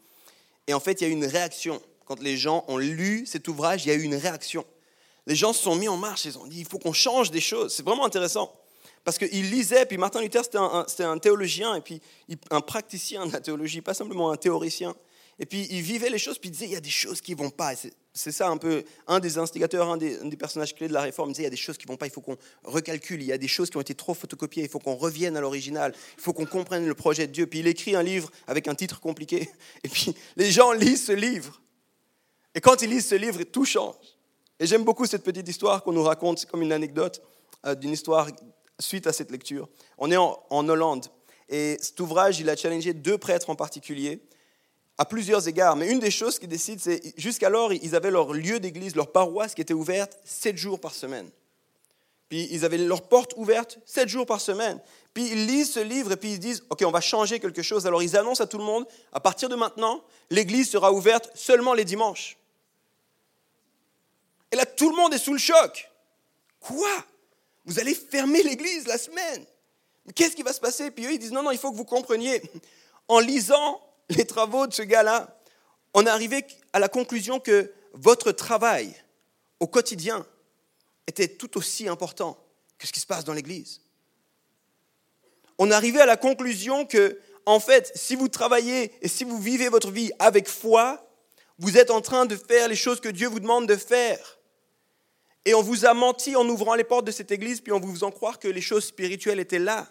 [0.68, 1.82] Et en fait, il y a eu une réaction.
[2.06, 4.66] Quand les gens ont lu cet ouvrage, il y a eu une réaction.
[5.28, 7.42] Les gens se sont mis en marche, ils ont dit, il faut qu'on change des
[7.42, 7.74] choses.
[7.74, 8.54] C'est vraiment intéressant.
[9.04, 12.02] Parce qu'il lisait, puis Martin Luther, c'était un, un, théologien, et puis
[12.50, 14.96] un praticien de la théologie, pas simplement un théoricien.
[15.40, 17.34] Et puis il vivait les choses, puis il disait, il y a des choses qui
[17.34, 17.74] ne vont pas.
[18.18, 21.34] C'est ça un peu, un des instigateurs, un des, personnages clés de la réforme, il
[21.34, 23.34] disait, il y a des choses qui vont pas, il faut qu'on recalcule, il y
[23.34, 26.22] a des choses qui ont été trop photocopiées, il faut qu'on revienne à l'original, il
[26.22, 27.46] faut qu'on comprenne le projet de Dieu.
[27.46, 29.50] Puis il écrit un livre avec un titre compliqué,
[29.84, 31.62] et puis les gens lisent ce livre.
[32.56, 33.96] Et quand ils lisent ce livre, tout change.
[34.62, 37.22] Et j'aime beaucoup cette petite histoire qu'on nous raconte, c'est comme une anecdote
[37.66, 38.30] euh, d'une histoire
[38.80, 39.68] suite à cette lecture.
[39.98, 41.08] On est en, en Hollande,
[41.50, 44.22] et cet ouvrage, il a challengé deux prêtres en particulier,
[44.98, 45.76] à plusieurs égards.
[45.76, 49.54] Mais une des choses qui décide, c'est jusqu'alors, ils avaient leur lieu d'église, leur paroisse
[49.54, 51.30] qui était ouverte sept jours par semaine.
[52.30, 54.82] Puis ils avaient leurs portes ouvertes sept jours par semaine.
[55.14, 57.86] Puis ils lisent ce livre et puis ils disent, OK, on va changer quelque chose.
[57.86, 61.74] Alors ils annoncent à tout le monde, à partir de maintenant, l'église sera ouverte seulement
[61.74, 62.38] les dimanches.
[64.52, 65.92] Et là, tout le monde est sous le choc.
[66.60, 66.90] Quoi?
[67.66, 69.46] Vous allez fermer l'église la semaine?
[70.14, 70.92] Qu'est-ce qui va se passer?
[70.92, 72.42] Puis eux, ils disent, non, non, il faut que vous compreniez.
[73.08, 75.40] En lisant les travaux de ce gars-là,
[75.94, 78.94] on est arrivé à la conclusion que votre travail
[79.60, 80.26] au quotidien
[81.08, 82.38] était tout aussi important
[82.78, 83.82] que ce qui se passe dans l'Église.
[85.58, 89.40] On est arrivé à la conclusion que, en fait, si vous travaillez et si vous
[89.40, 91.10] vivez votre vie avec foi,
[91.58, 94.40] vous êtes en train de faire les choses que Dieu vous demande de faire.
[95.46, 97.94] Et on vous a menti en ouvrant les portes de cette église, puis en vous
[97.94, 99.88] faisant croire que les choses spirituelles étaient là.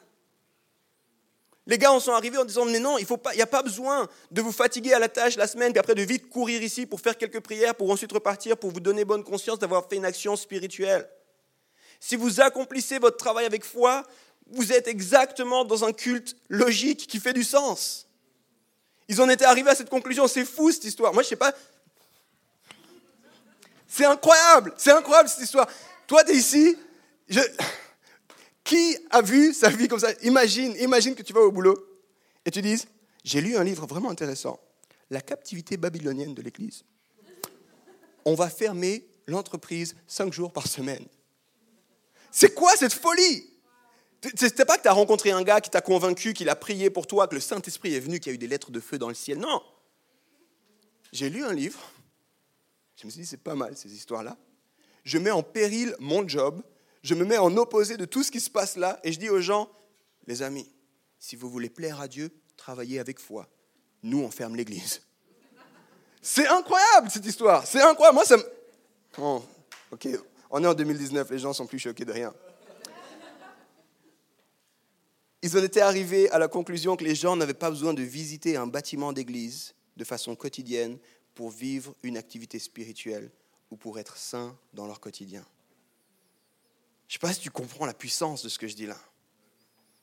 [1.66, 4.42] Les gars en sont arrivés en disant, mais non, il n'y a pas besoin de
[4.42, 7.16] vous fatiguer à la tâche la semaine, puis après de vite courir ici pour faire
[7.16, 11.08] quelques prières, pour ensuite repartir, pour vous donner bonne conscience d'avoir fait une action spirituelle.
[12.00, 14.02] Si vous accomplissez votre travail avec foi,
[14.46, 18.08] vous êtes exactement dans un culte logique qui fait du sens.
[19.08, 20.28] Ils en étaient arrivés à cette conclusion.
[20.28, 21.14] C'est fou cette histoire.
[21.14, 21.54] Moi, je sais pas.
[23.88, 24.74] C'est incroyable.
[24.76, 25.66] C'est incroyable cette histoire.
[26.06, 26.76] Toi, tu es ici.
[27.28, 27.40] Je...
[28.64, 30.12] Qui a vu sa vie comme ça?
[30.22, 31.76] Imagine, imagine que tu vas au boulot
[32.46, 32.86] et tu dises,
[33.22, 34.58] j'ai lu un livre vraiment intéressant,
[35.10, 36.84] La captivité babylonienne de l'Église.
[38.24, 41.06] On va fermer l'entreprise cinq jours par semaine.
[42.30, 43.50] C'est quoi cette folie?
[44.34, 47.06] C'était pas que tu as rencontré un gars qui t'a convaincu, qu'il a prié pour
[47.06, 49.08] toi, que le Saint-Esprit est venu, qu'il y a eu des lettres de feu dans
[49.08, 49.38] le ciel.
[49.38, 49.62] Non.
[51.12, 51.78] J'ai lu un livre.
[52.96, 54.38] Je me suis dit, c'est pas mal ces histoires-là.
[55.04, 56.62] Je mets en péril mon job,
[57.04, 59.28] je me mets en opposé de tout ce qui se passe là et je dis
[59.28, 59.70] aux gens,
[60.26, 60.66] les amis,
[61.18, 63.46] si vous voulez plaire à Dieu, travaillez avec foi.
[64.02, 65.02] Nous, on ferme l'église.
[66.22, 67.66] C'est incroyable cette histoire.
[67.66, 68.14] C'est incroyable.
[68.14, 68.44] Moi, ça me...
[69.18, 69.44] Oh,
[69.92, 70.08] ok,
[70.50, 72.32] on est en 2019, les gens sont plus choqués de rien.
[75.42, 78.56] Ils en étaient arrivés à la conclusion que les gens n'avaient pas besoin de visiter
[78.56, 80.98] un bâtiment d'église de façon quotidienne
[81.34, 83.30] pour vivre une activité spirituelle
[83.70, 85.44] ou pour être saints dans leur quotidien.
[87.14, 88.96] Je ne sais pas si tu comprends la puissance de ce que je dis là.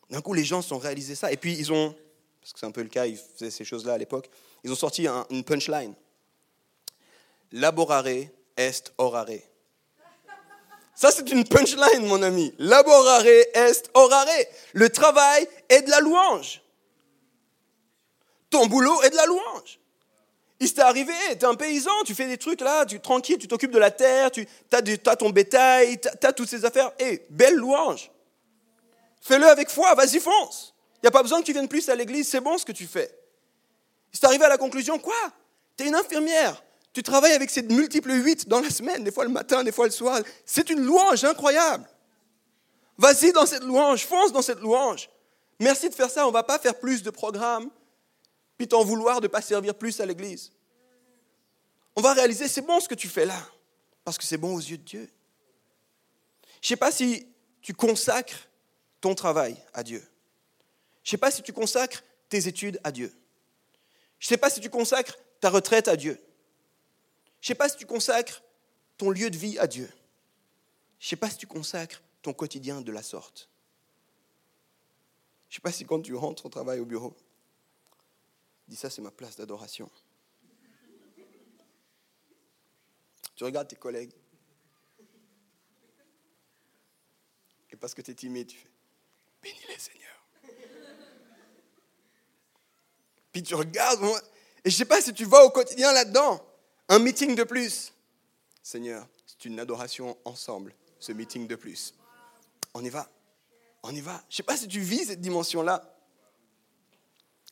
[0.10, 1.30] D'un coup, les gens sont réalisés ça.
[1.30, 1.93] Et puis, ils ont,
[2.39, 4.30] parce que c'est un peu le cas, ils faisaient ces choses-là à l'époque,
[4.63, 5.93] ils ont sorti une punchline.
[7.52, 9.41] Laborare est orare.
[10.95, 12.54] Ça, c'est une punchline, mon ami.
[12.58, 14.28] Laborare est orare.
[14.71, 16.62] Le travail est de la louange.
[18.50, 19.81] Ton boulot est de la louange.
[20.62, 23.47] Il s'est arrivé, tu es un paysan, tu fais des trucs là, tu tranquille, tu
[23.47, 26.91] t'occupes de la terre, tu as, ton bétail, tu as, toutes ces affaires.
[27.00, 28.12] Et belle louange.
[29.21, 30.76] Fais-le avec foi, vas-y, fonce.
[30.97, 32.74] Il n'y a pas besoin que tu viennes plus à l'église, c'est bon ce que
[32.74, 33.12] tu fais.
[34.13, 35.15] Il s'est arrivé à la conclusion, quoi?
[35.76, 39.24] Tu es une infirmière, tu travailles avec ces multiples huit dans la semaine, des fois
[39.24, 40.19] le matin, des fois le soir.
[40.45, 41.89] C'est une louange incroyable.
[43.00, 45.10] Vas-y dans cette louange, fonce dans cette louange.
[45.60, 47.71] Merci de faire ça, on ne va pas faire plus de programmes
[48.67, 50.52] t'en vouloir de ne pas servir plus à l'Église.
[51.95, 53.45] On va réaliser, c'est bon ce que tu fais là,
[54.04, 55.10] parce que c'est bon aux yeux de Dieu.
[56.62, 57.28] Je ne sais pas si
[57.62, 58.50] tu consacres
[59.02, 60.08] ton travail à Dieu.
[61.04, 63.13] Je ne sais pas si tu consacres tes études à Dieu.
[64.19, 66.21] Je ne sais pas si tu consacres ta retraite à Dieu.
[67.41, 68.43] Je ne sais pas si tu consacres
[68.97, 69.91] ton lieu de vie à Dieu.
[71.00, 73.50] Je ne sais pas si tu consacres ton quotidien de la sorte.
[75.50, 77.15] Je ne sais pas si quand tu rentres au travail au bureau,
[78.71, 79.91] Dis ça, c'est ma place d'adoration.
[83.36, 84.13] Tu regardes tes collègues.
[87.69, 88.69] Et parce que tu es timide, tu fais
[89.43, 90.25] Bénis-les, Seigneur.
[93.34, 94.01] Puis tu regardes,
[94.63, 96.41] et je ne sais pas si tu vas au quotidien là-dedans.
[96.88, 97.93] Un meeting de plus.
[98.63, 101.93] Seigneur, c'est une adoration ensemble, ce meeting de plus.
[102.73, 103.12] On y va.
[103.84, 104.23] On y va.
[104.29, 105.93] Je ne sais pas si tu vis cette dimension-là.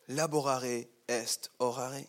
[0.07, 2.01] Laborare est orare.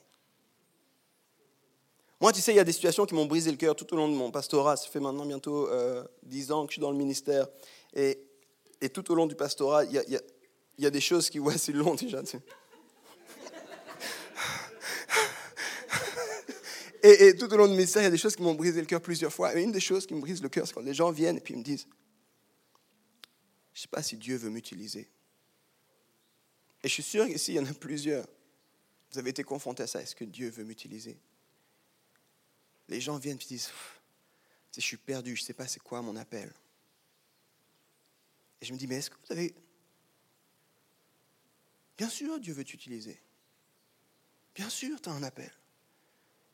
[2.21, 3.97] Moi, tu sais, il y a des situations qui m'ont brisé le cœur tout au
[3.97, 4.77] long de mon pastorat.
[4.77, 7.49] Ça fait maintenant bientôt euh, dix ans que je suis dans le ministère.
[7.95, 8.19] Et,
[8.81, 11.39] et tout au long du pastorat, il y a, il y a, des choses qui,
[11.39, 12.21] ouais, c'est long déjà.
[17.03, 18.81] et, et, tout au long du ministère, il y a des choses qui m'ont brisé
[18.81, 19.57] le cœur plusieurs fois.
[19.57, 21.41] Et une des choses qui me brise le cœur, c'est quand les gens viennent et
[21.41, 21.87] puis ils me disent,
[23.73, 25.11] je ne sais pas si Dieu veut m'utiliser.
[26.83, 28.27] Et je suis sûr qu'ici, il y en a plusieurs
[29.11, 30.01] vous avez été confronté à ça.
[30.01, 31.19] Est-ce que Dieu veut m'utiliser?
[32.89, 33.71] Les gens viennent et disent,
[34.75, 36.53] je suis perdu, je ne sais pas c'est quoi mon appel.
[38.61, 39.55] Et je me dis, mais est-ce que vous avez...
[41.97, 43.21] Bien sûr, Dieu veut t'utiliser.
[44.55, 45.53] Bien sûr, tu as un appel.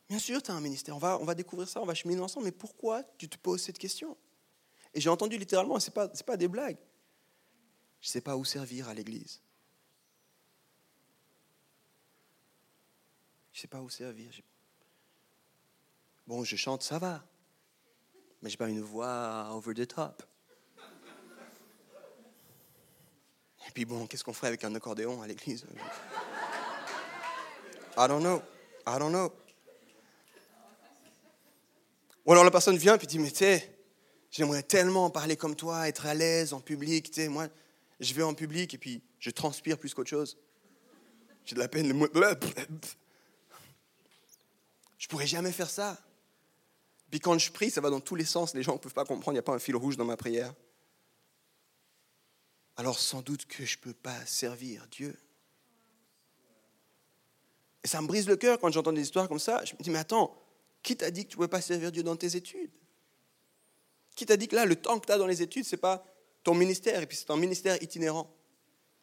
[0.08, 0.96] Bien sûr, tu as un ministère.
[0.96, 2.46] On va, on va découvrir ça, on va cheminer ensemble.
[2.46, 4.16] Mais pourquoi tu te poses cette question?
[4.94, 6.78] Et j'ai entendu littéralement, ce n'est pas, pas des blagues.
[8.00, 9.40] Je ne sais pas où servir à l'église.
[13.56, 14.30] Je ne sais pas où servir.
[16.26, 17.24] Bon, je chante, ça va.
[18.42, 20.22] Mais je n'ai pas une voix over the top.
[23.66, 25.64] Et puis bon, qu'est-ce qu'on ferait avec un accordéon à l'église?
[27.96, 28.42] I don't know.
[28.86, 29.32] I don't know.
[32.26, 33.74] Ou alors la personne vient et dit, mais tu sais,
[34.30, 37.10] j'aimerais tellement parler comme toi, être à l'aise en public.
[37.10, 37.48] Tu sais, moi,
[38.00, 40.36] je vais en public et puis je transpire plus qu'autre chose.
[41.46, 41.98] J'ai de la peine.
[44.98, 45.98] Je pourrais jamais faire ça.
[47.10, 48.54] Puis quand je prie, ça va dans tous les sens.
[48.54, 50.16] Les gens ne peuvent pas comprendre, il n'y a pas un fil rouge dans ma
[50.16, 50.54] prière.
[52.76, 55.16] Alors sans doute que je ne peux pas servir Dieu.
[57.84, 59.64] Et ça me brise le cœur quand j'entends des histoires comme ça.
[59.64, 60.36] Je me dis, mais attends,
[60.82, 62.72] qui t'a dit que tu ne pouvais pas servir Dieu dans tes études?
[64.16, 65.80] Qui t'a dit que là, le temps que tu as dans les études, ce n'est
[65.80, 66.04] pas
[66.42, 68.28] ton ministère, et puis c'est un ministère itinérant?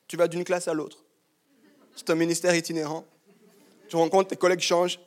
[0.08, 1.04] Tu vas d'une classe à l'autre.
[1.96, 3.06] C'est un ministère itinérant.
[3.88, 5.00] Tu rencontres tes collègues changent,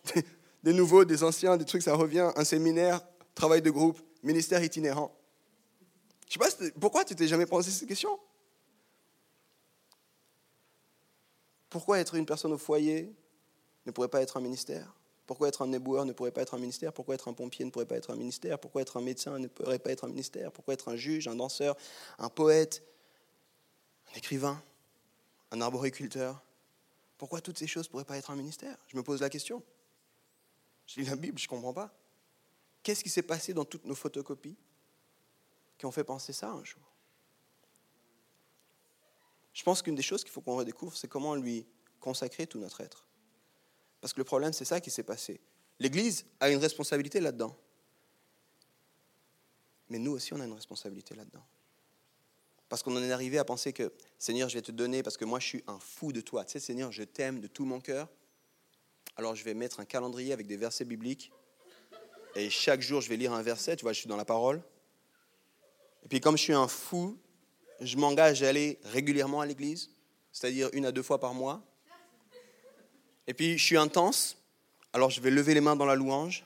[0.67, 2.33] des nouveaux, des anciens, des trucs, ça revient.
[2.35, 3.01] Un séminaire,
[3.37, 5.17] travail de groupe, ministère itinérant.
[6.29, 6.49] Je sais pas
[6.81, 8.19] pourquoi tu t'es jamais posé cette question?
[11.71, 13.15] Pourquoi être une personne au foyer
[13.87, 14.93] ne pourrait pas être un ministère?
[15.29, 16.93] Pourquoi être un éboueur ne pourrait pas être un ministère?
[16.93, 18.59] Pourquoi être un pompier ne pourrait pas être un ministère?
[18.59, 20.51] Pourquoi être un médecin ne pourrait pas être un ministère?
[20.51, 21.77] Pourquoi être un juge, un danseur,
[22.19, 22.83] un poète,
[24.13, 24.61] un écrivain,
[25.53, 26.43] un arboriculteur?
[27.19, 28.77] Pourquoi toutes ces choses ne pourraient pas être un ministère?
[28.89, 29.63] Je me pose la question.
[30.87, 31.93] Je lis la Bible, je ne comprends pas.
[32.83, 34.57] Qu'est-ce qui s'est passé dans toutes nos photocopies
[35.77, 36.83] qui ont fait penser ça un jour?
[39.53, 41.67] Je pense qu'une des choses qu'il faut qu'on redécouvre, c'est comment lui
[41.99, 43.07] consacrer tout notre être.
[44.01, 45.41] Parce que le problème, c'est ça qui s'est passé.
[45.79, 47.57] L'Église a une responsabilité là-dedans.
[49.89, 51.45] Mais nous aussi, on a une responsabilité là-dedans.
[52.69, 55.25] Parce qu'on en est arrivé à penser que, Seigneur, je vais te donner parce que
[55.25, 56.45] moi, je suis un fou de toi.
[56.45, 58.09] Tu sais, Seigneur, je t'aime de tout mon cœur.
[59.17, 61.33] Alors, je vais mettre un calendrier avec des versets bibliques.
[62.35, 63.77] Et chaque jour, je vais lire un verset.
[63.77, 64.63] Tu vois, je suis dans la parole.
[66.05, 67.19] Et puis, comme je suis un fou,
[67.81, 69.91] je m'engage à aller régulièrement à l'église,
[70.33, 71.63] c'est-à-dire une à deux fois par mois.
[73.27, 74.37] Et puis, je suis intense,
[74.93, 76.45] alors je vais lever les mains dans la louange.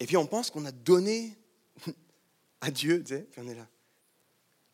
[0.00, 1.36] Et puis, on pense qu'on a donné
[2.60, 3.66] à Dieu, tu sais, puis on est là.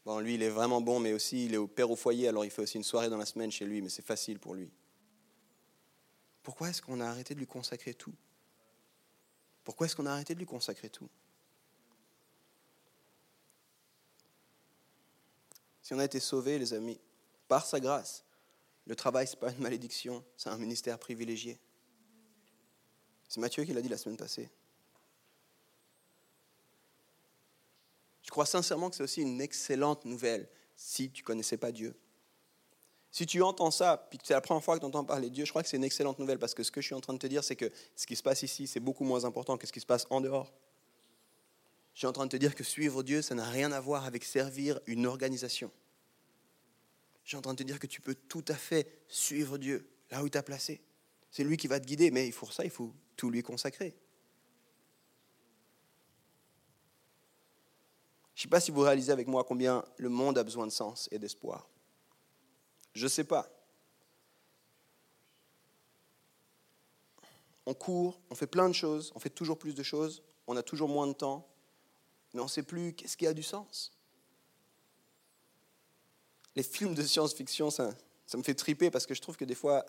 [0.04, 2.44] Bon, lui, il est vraiment bon, mais aussi, il est au père au foyer, alors
[2.44, 4.70] il fait aussi une soirée dans la semaine chez lui, mais c'est facile pour lui.
[6.48, 8.14] Pourquoi est-ce qu'on a arrêté de lui consacrer tout?
[9.64, 11.10] Pourquoi est-ce qu'on a arrêté de lui consacrer tout?
[15.82, 16.98] Si on a été sauvés, les amis,
[17.48, 18.24] par sa grâce,
[18.86, 21.60] le travail, ce n'est pas une malédiction, c'est un ministère privilégié.
[23.28, 24.48] C'est Matthieu qui l'a dit la semaine passée.
[28.22, 31.94] Je crois sincèrement que c'est aussi une excellente nouvelle si tu ne connaissais pas Dieu.
[33.10, 35.34] Si tu entends ça, puis que c'est la première fois que tu entends parler de
[35.34, 37.00] Dieu, je crois que c'est une excellente nouvelle parce que ce que je suis en
[37.00, 39.56] train de te dire, c'est que ce qui se passe ici, c'est beaucoup moins important
[39.56, 40.52] que ce qui se passe en dehors.
[41.94, 44.04] Je suis en train de te dire que suivre Dieu, ça n'a rien à voir
[44.04, 45.70] avec servir une organisation.
[47.24, 49.90] Je suis en train de te dire que tu peux tout à fait suivre Dieu
[50.10, 50.80] là où t'a placé.
[51.30, 53.96] C'est lui qui va te guider, mais pour ça, il faut tout lui consacrer.
[58.34, 60.72] Je ne sais pas si vous réalisez avec moi combien le monde a besoin de
[60.72, 61.68] sens et d'espoir.
[62.98, 63.48] Je ne sais pas.
[67.66, 70.62] On court, on fait plein de choses, on fait toujours plus de choses, on a
[70.62, 71.46] toujours moins de temps,
[72.32, 73.92] mais on ne sait plus qu'est-ce qui a du sens
[76.58, 77.92] les films de science-fiction, ça,
[78.34, 79.86] me fait triper parce que je trouve que des fois,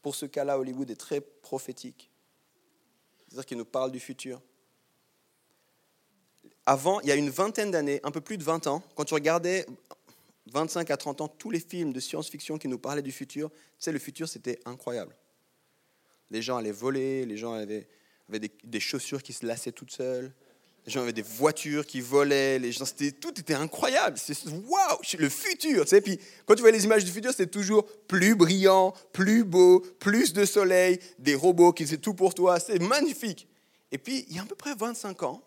[0.00, 2.10] pour ce cas-là, Hollywood est très prophétique.
[3.18, 4.40] C'est-à-dire qu'il nous parle du futur.
[6.64, 9.12] Avant, il y a une vingtaine d'années, un peu plus de 20 ans, quand tu
[9.12, 9.66] regardais
[10.52, 13.56] 25 à 30 ans, tous les films de science-fiction qui nous parlaient du futur, tu
[13.78, 15.16] sais, le futur, c'était incroyable.
[16.30, 17.88] Les gens allaient voler, les gens avaient,
[18.28, 20.32] des, chaussures qui se lassaient toutes seules,
[20.86, 24.16] les gens avaient des voitures qui volaient, les gens, c'était, tout était incroyable.
[24.18, 25.84] C'est waouh, le futur.
[25.84, 29.44] Tu sais, puis quand tu vois les images du futur, c'est toujours plus brillant, plus
[29.44, 32.58] beau, plus de soleil, des robots qui faisaient tout pour toi.
[32.58, 33.46] C'est magnifique.
[33.92, 35.42] Et puis, il y a à peu près 25 ans,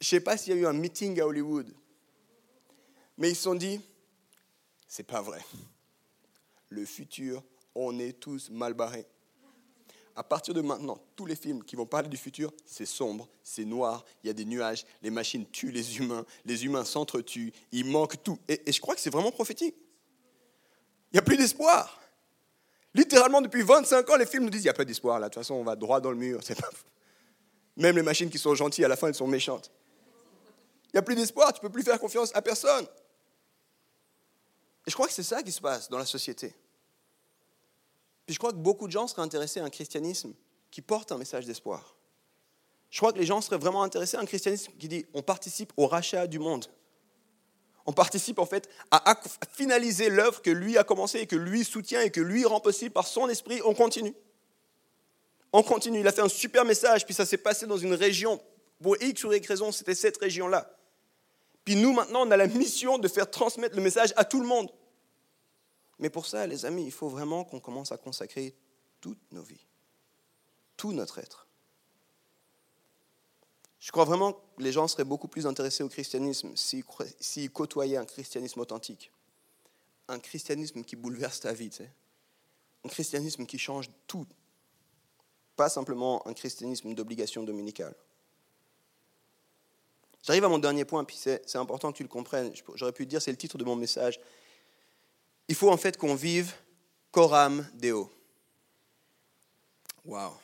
[0.00, 1.72] je ne sais pas s'il y a eu un meeting à Hollywood,
[3.18, 3.80] mais ils se sont dit,
[4.86, 5.44] c'est pas vrai.
[6.70, 7.42] Le futur,
[7.74, 9.06] on est tous mal barrés
[10.18, 13.64] à partir de maintenant, tous les films qui vont parler du futur, c'est sombre, c'est
[13.64, 17.84] noir, il y a des nuages, les machines tuent les humains, les humains s'entretuent, il
[17.84, 18.36] manque tout.
[18.48, 19.76] Et, je crois que c'est vraiment prophétique.
[21.12, 22.00] Il n'y a plus d'espoir.
[22.94, 25.34] Littéralement, depuis 25 ans, les films nous disent il n'y a pas d'espoir, là, de
[25.34, 26.40] toute façon, on va droit dans le mur.
[26.48, 26.68] Pas...
[27.76, 29.70] Même les machines qui sont gentilles, à la fin, elles sont méchantes.
[30.86, 32.88] Il n'y a plus d'espoir, tu ne peux plus faire confiance à personne.
[34.88, 36.54] Et je crois que c'est ça qui se passe dans la société.
[38.24, 40.32] Puis je crois que beaucoup de gens seraient intéressés à un christianisme
[40.70, 41.94] qui porte un message d'espoir.
[42.88, 45.74] Je crois que les gens seraient vraiment intéressés à un christianisme qui dit on participe
[45.76, 46.64] au rachat du monde.
[47.84, 49.20] On participe en fait à
[49.52, 52.92] finaliser l'œuvre que lui a commencé et que lui soutient et que lui rend possible
[52.92, 53.60] par son esprit.
[53.66, 54.14] On continue.
[55.52, 56.00] On continue.
[56.00, 58.40] Il a fait un super message, puis ça s'est passé dans une région.
[58.82, 60.74] Pour X ou Y raison, c'était cette région-là.
[61.66, 64.46] Puis nous, maintenant, on a la mission de faire transmettre le message à tout le
[64.46, 64.70] monde.
[65.98, 68.54] Mais pour ça, les amis, il faut vraiment qu'on commence à consacrer
[69.00, 69.66] toutes nos vies,
[70.76, 71.46] tout notre être.
[73.80, 78.04] Je crois vraiment que les gens seraient beaucoup plus intéressés au christianisme s'ils côtoyaient un
[78.04, 79.12] christianisme authentique.
[80.08, 81.70] Un christianisme qui bouleverse ta vie.
[82.84, 84.26] Un christianisme qui change tout.
[85.54, 87.94] Pas simplement un christianisme d'obligation dominicale.
[90.22, 92.52] J'arrive à mon dernier point, puis c'est important que tu le comprennes.
[92.74, 94.20] J'aurais pu dire, c'est le titre de mon message.
[95.48, 96.54] Il faut en fait qu'on vive
[97.10, 98.10] coram deo.
[100.04, 100.34] Waouh.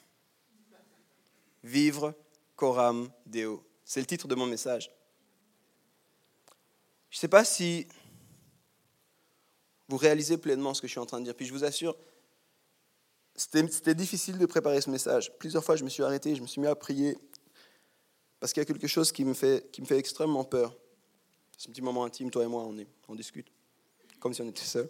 [1.63, 2.15] Vivre
[2.57, 3.63] coram deo.
[3.85, 4.91] C'est le titre de mon message.
[7.11, 7.87] Je ne sais pas si
[9.89, 11.35] vous réalisez pleinement ce que je suis en train de dire.
[11.35, 11.97] Puis je vous assure,
[13.37, 15.33] c'était difficile de préparer ce message.
[15.39, 17.17] Plusieurs fois, je me suis arrêté, je me suis mis à prier,
[18.41, 20.77] parce qu'il y a quelque chose qui me fait, extrêmement peur.
[21.57, 22.69] C'est un petit moment intime, toi et moi,
[23.09, 23.51] on discute,
[24.25, 24.89] comme si on était seuls.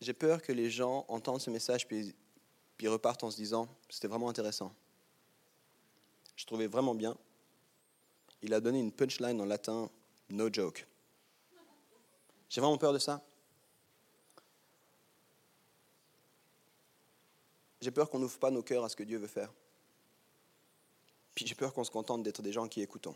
[0.00, 2.14] J'ai peur que les gens entendent ce message puis,
[2.76, 4.72] puis repartent en se disant c'était vraiment intéressant.
[6.36, 7.18] Je trouvais vraiment bien.
[8.40, 9.90] Il a donné une punchline en latin,
[10.30, 10.86] no joke.
[12.48, 13.20] J'ai vraiment peur de ça.
[17.80, 19.52] J'ai peur qu'on n'ouvre pas nos cœurs à ce que Dieu veut faire.
[21.38, 23.14] Puis j'ai peur qu'on se contente d'être des gens qui écoutons,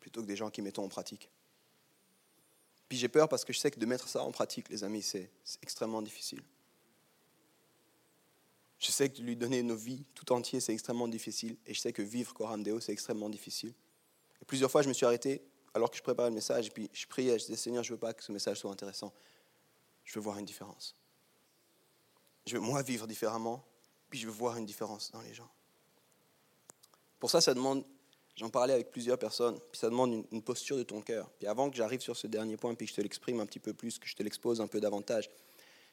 [0.00, 1.28] plutôt que des gens qui mettons en pratique.
[2.88, 5.02] Puis j'ai peur parce que je sais que de mettre ça en pratique, les amis,
[5.02, 6.42] c'est extrêmement difficile.
[8.78, 11.58] Je sais que de lui donner nos vies tout entier, c'est extrêmement difficile.
[11.66, 13.74] Et je sais que vivre Coram Deo, c'est extrêmement difficile.
[14.40, 15.42] Et plusieurs fois, je me suis arrêté
[15.74, 16.68] alors que je préparais le message.
[16.68, 18.72] Et puis je priais, je disais, Seigneur, je ne veux pas que ce message soit
[18.72, 19.12] intéressant.
[20.06, 20.96] Je veux voir une différence.
[22.46, 23.62] Je veux, moi, vivre différemment.
[24.08, 25.50] Puis je veux voir une différence dans les gens.
[27.22, 27.84] Pour ça, ça demande
[28.34, 31.30] J'en parlais avec plusieurs personnes, puis ça demande une, posture de ton cœur.
[31.38, 33.60] Puis avant que j'arrive sur ce dernier point, puis que je te l'exprime un petit
[33.60, 35.30] peu plus, que je te l'expose un peu davantage,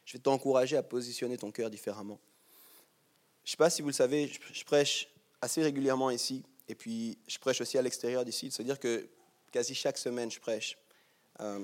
[0.05, 2.19] je vais t'encourager à positionner ton cœur différemment.
[3.43, 5.07] Je ne sais pas si vous le savez, je, prêche
[5.39, 9.07] assez régulièrement ici, et puis je prêche aussi à l'extérieur d'ici, c'est-à-dire que
[9.51, 10.79] quasi chaque semaine, je prêche.
[11.41, 11.63] Euh,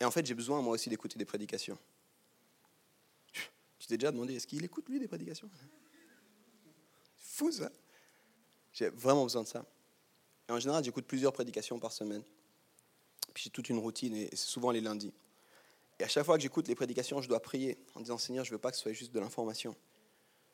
[0.00, 1.78] et en fait, j'ai besoin, moi aussi, d'écouter des prédications.
[3.78, 5.48] Tu t'es déjà demandé, est-ce qu'il écoute, lui, des prédications?
[7.16, 7.70] Fou, ça
[8.76, 9.64] j'ai vraiment besoin de ça.
[10.48, 12.22] Et en général, j'écoute plusieurs prédications par semaine.
[13.32, 15.14] Puis j'ai toute une routine et c'est souvent les lundis.
[15.98, 18.50] Et à chaque fois que j'écoute les prédications, je dois prier en disant Seigneur, je
[18.50, 19.74] ne veux pas que ce soit juste de l'information.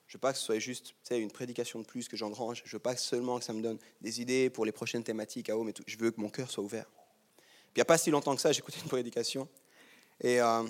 [0.06, 2.62] Je ne veux pas que ce soit juste une prédication de plus que j'engrange.
[2.64, 5.50] Je ne veux pas seulement que ça me donne des idées pour les prochaines thématiques
[5.50, 6.86] à haut, mais je veux que mon cœur soit ouvert.
[6.86, 9.48] Puis il n'y a pas si longtemps que ça, j'écoutais une prédication.
[10.20, 10.62] Et euh,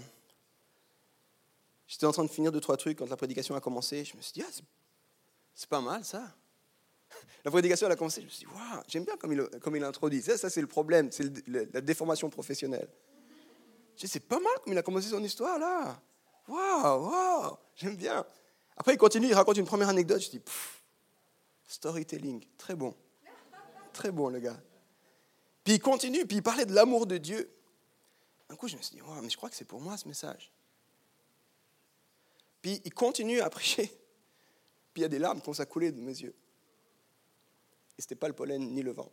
[1.86, 4.06] j'étais en train de finir deux, trois trucs quand la prédication a commencé.
[4.06, 4.62] Je me suis dit, ah,
[5.54, 6.34] c'est pas mal ça.
[7.44, 9.74] La prédication, elle a commencé, je me suis dit, waouh, j'aime bien comme il, comme
[9.76, 10.22] il introduit.
[10.22, 12.88] Ça, ça c'est le problème, c'est la déformation professionnelle.
[13.96, 16.00] Je c'est pas mal comme il a commencé son histoire, là.
[16.48, 18.24] Waouh, waouh, j'aime bien.
[18.76, 20.20] Après, il continue, il raconte une première anecdote.
[20.20, 20.42] Je dis,
[21.66, 22.94] storytelling, très bon.
[23.92, 24.60] Très bon, le gars.
[25.64, 27.50] Puis il continue, puis il parlait de l'amour de Dieu.
[28.48, 30.08] Un coup, je me suis dit, waouh, mais je crois que c'est pour moi ce
[30.08, 30.52] message.
[32.60, 33.86] Puis il continue à prêcher.
[34.92, 36.34] Puis il y a des larmes qui commencent à couler de mes yeux.
[38.02, 39.12] Et ce n'était pas le pollen ni le vent.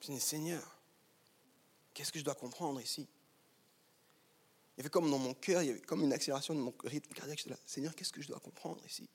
[0.00, 0.78] Je dit, Seigneur,
[1.92, 3.08] qu'est-ce que je dois comprendre ici?
[4.76, 6.72] Il y avait comme dans mon cœur, il y avait comme une accélération de mon
[6.84, 7.38] rythme cardiaque.
[7.38, 9.08] J'étais là, Seigneur, qu'est-ce que je dois comprendre ici?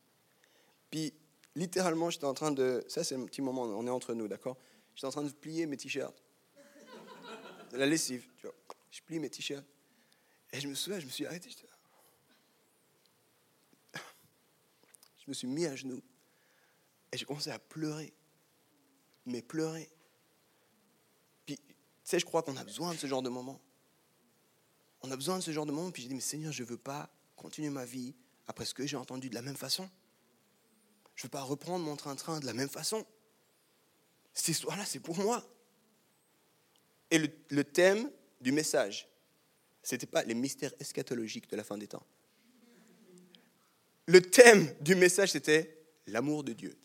[0.92, 1.14] Puis,
[1.56, 2.84] littéralement, j'étais en train de.
[2.90, 4.58] Ça, c'est un petit moment, on est entre nous, d'accord?
[4.96, 6.22] J'étais en train de plier mes t-shirts.
[7.72, 8.56] La lessive, tu vois.
[8.92, 9.66] Je plie mes t-shirts.
[10.52, 11.50] Et je me souviens, je me suis arrêté.
[13.94, 16.04] Je me suis mis à genoux.
[17.16, 18.14] Et j'ai commencé à pleurer.
[19.26, 19.90] Mais pleurer.
[21.46, 21.64] Puis, tu
[22.04, 23.62] sais, je crois qu'on a besoin de ce genre de moment.
[25.02, 25.92] On a besoin de ce genre de moment.
[25.92, 28.14] Puis j'ai dit, mais Seigneur, je ne veux pas continuer ma vie
[28.48, 29.90] après ce que j'ai entendu de la même façon.
[31.16, 33.06] Je ne veux pas reprendre mon train-train de la même façon.
[34.34, 35.42] Cette histoire-là, c'est pour moi.
[37.12, 38.12] Et le, le thème
[38.42, 39.08] du message,
[39.84, 42.06] ce n'était pas les mystères eschatologiques de la fin des temps.
[44.06, 45.75] Le thème du message, c'était
[46.08, 46.76] l'amour de Dieu.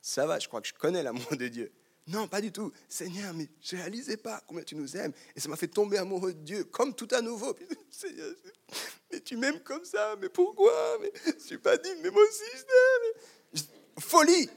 [0.00, 1.72] Ça va, je crois que je connais l'amour de Dieu.
[2.06, 2.70] Non, pas du tout.
[2.88, 5.12] Seigneur, mais je ne réalisais pas combien tu nous aimes.
[5.34, 7.56] Et ça m'a fait tomber amoureux de Dieu, comme tout à nouveau.
[9.10, 10.72] Mais tu m'aimes comme ça, mais pourquoi?
[11.00, 13.64] Mais, Je ne suis pas dit, mais moi aussi je t'aime.
[14.00, 14.50] Folie,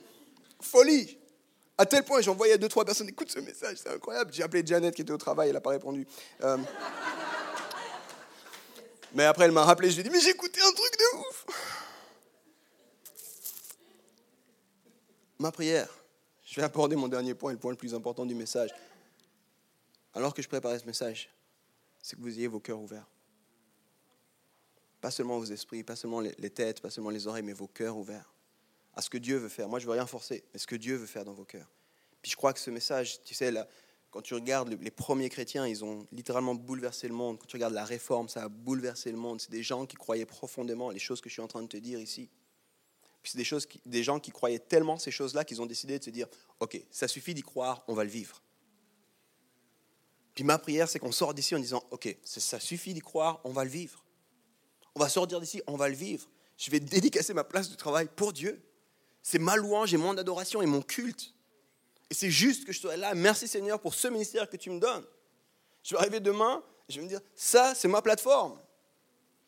[0.60, 1.18] folie.
[1.78, 4.34] À tel point, j'envoyais deux, trois personnes, écoute ce message, c'est incroyable.
[4.34, 6.08] J'ai appelé Janet qui était au travail, elle n'a pas répondu.
[6.41, 6.58] Euh,
[9.14, 11.18] mais après, elle m'a rappelé, je lui ai dit, mais j'ai écouté un truc de
[11.20, 11.26] ouf.
[15.39, 15.89] Ma prière,
[16.43, 18.71] je vais aborder mon dernier point, le point le plus important du message.
[20.13, 21.29] Alors que je préparais ce message,
[22.01, 23.07] c'est que vous ayez vos cœurs ouverts.
[24.99, 27.97] Pas seulement vos esprits, pas seulement les têtes, pas seulement les oreilles, mais vos cœurs
[27.97, 28.33] ouverts
[28.95, 29.69] à ce que Dieu veut faire.
[29.69, 31.69] Moi, je ne veux rien forcer, mais ce que Dieu veut faire dans vos cœurs.
[32.23, 33.67] Puis je crois que ce message, tu sais, là,
[34.09, 37.38] quand tu regardes les premiers chrétiens, ils ont littéralement bouleversé le monde.
[37.38, 39.39] Quand tu regardes la réforme, ça a bouleversé le monde.
[39.39, 41.77] C'est des gens qui croyaient profondément les choses que je suis en train de te
[41.77, 42.27] dire ici.
[43.28, 46.03] Puis c'est des, choses des gens qui croyaient tellement ces choses-là qu'ils ont décidé de
[46.05, 46.28] se dire,
[46.61, 48.41] OK, ça suffit d'y croire, on va le vivre.
[50.34, 53.51] Puis ma prière, c'est qu'on sort d'ici en disant, OK, ça suffit d'y croire, on
[53.51, 54.01] va le vivre.
[54.95, 56.25] On va sortir d'ici, on va le vivre.
[56.55, 58.63] Je vais dédicacer ma place de travail pour Dieu.
[59.21, 61.34] C'est ma louange et mon adoration et mon culte.
[62.09, 63.13] Et c'est juste que je sois là.
[63.13, 65.03] Merci Seigneur pour ce ministère que tu me donnes.
[65.84, 68.57] Je vais arriver demain je vais me dire, ça, c'est ma plateforme.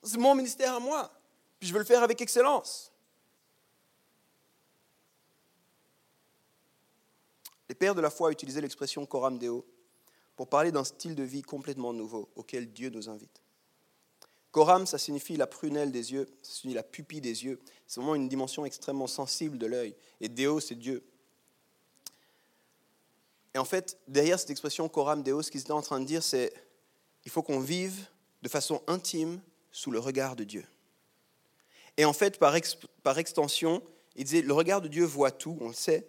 [0.04, 1.10] C'est mon ministère à moi.
[1.58, 2.92] Puis je veux le faire avec excellence.
[7.70, 9.66] Les pères de la foi utilisaient l'expression coram deo
[10.36, 13.42] pour parler d'un style de vie complètement nouveau auquel Dieu nous invite.
[14.52, 17.60] Coram, ça signifie la prunelle des yeux, ça signifie la pupille des yeux.
[17.86, 19.96] C'est vraiment une dimension extrêmement sensible de l'œil.
[20.20, 21.04] Et Deo, c'est Dieu.
[23.54, 26.24] Et en fait, derrière cette expression Coram Deo, ce qu'ils étaient en train de dire,
[26.24, 26.52] c'est
[27.26, 28.08] il faut qu'on vive
[28.42, 29.40] de façon intime
[29.72, 30.66] sous le regard de Dieu.
[31.98, 32.56] Et en fait, par,
[33.04, 33.84] par extension,
[34.16, 36.08] il disait le regard de Dieu voit tout, on le sait,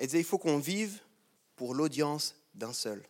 [0.00, 0.98] elle disait, il faut qu'on vive
[1.56, 3.06] pour l'audience d'un seul.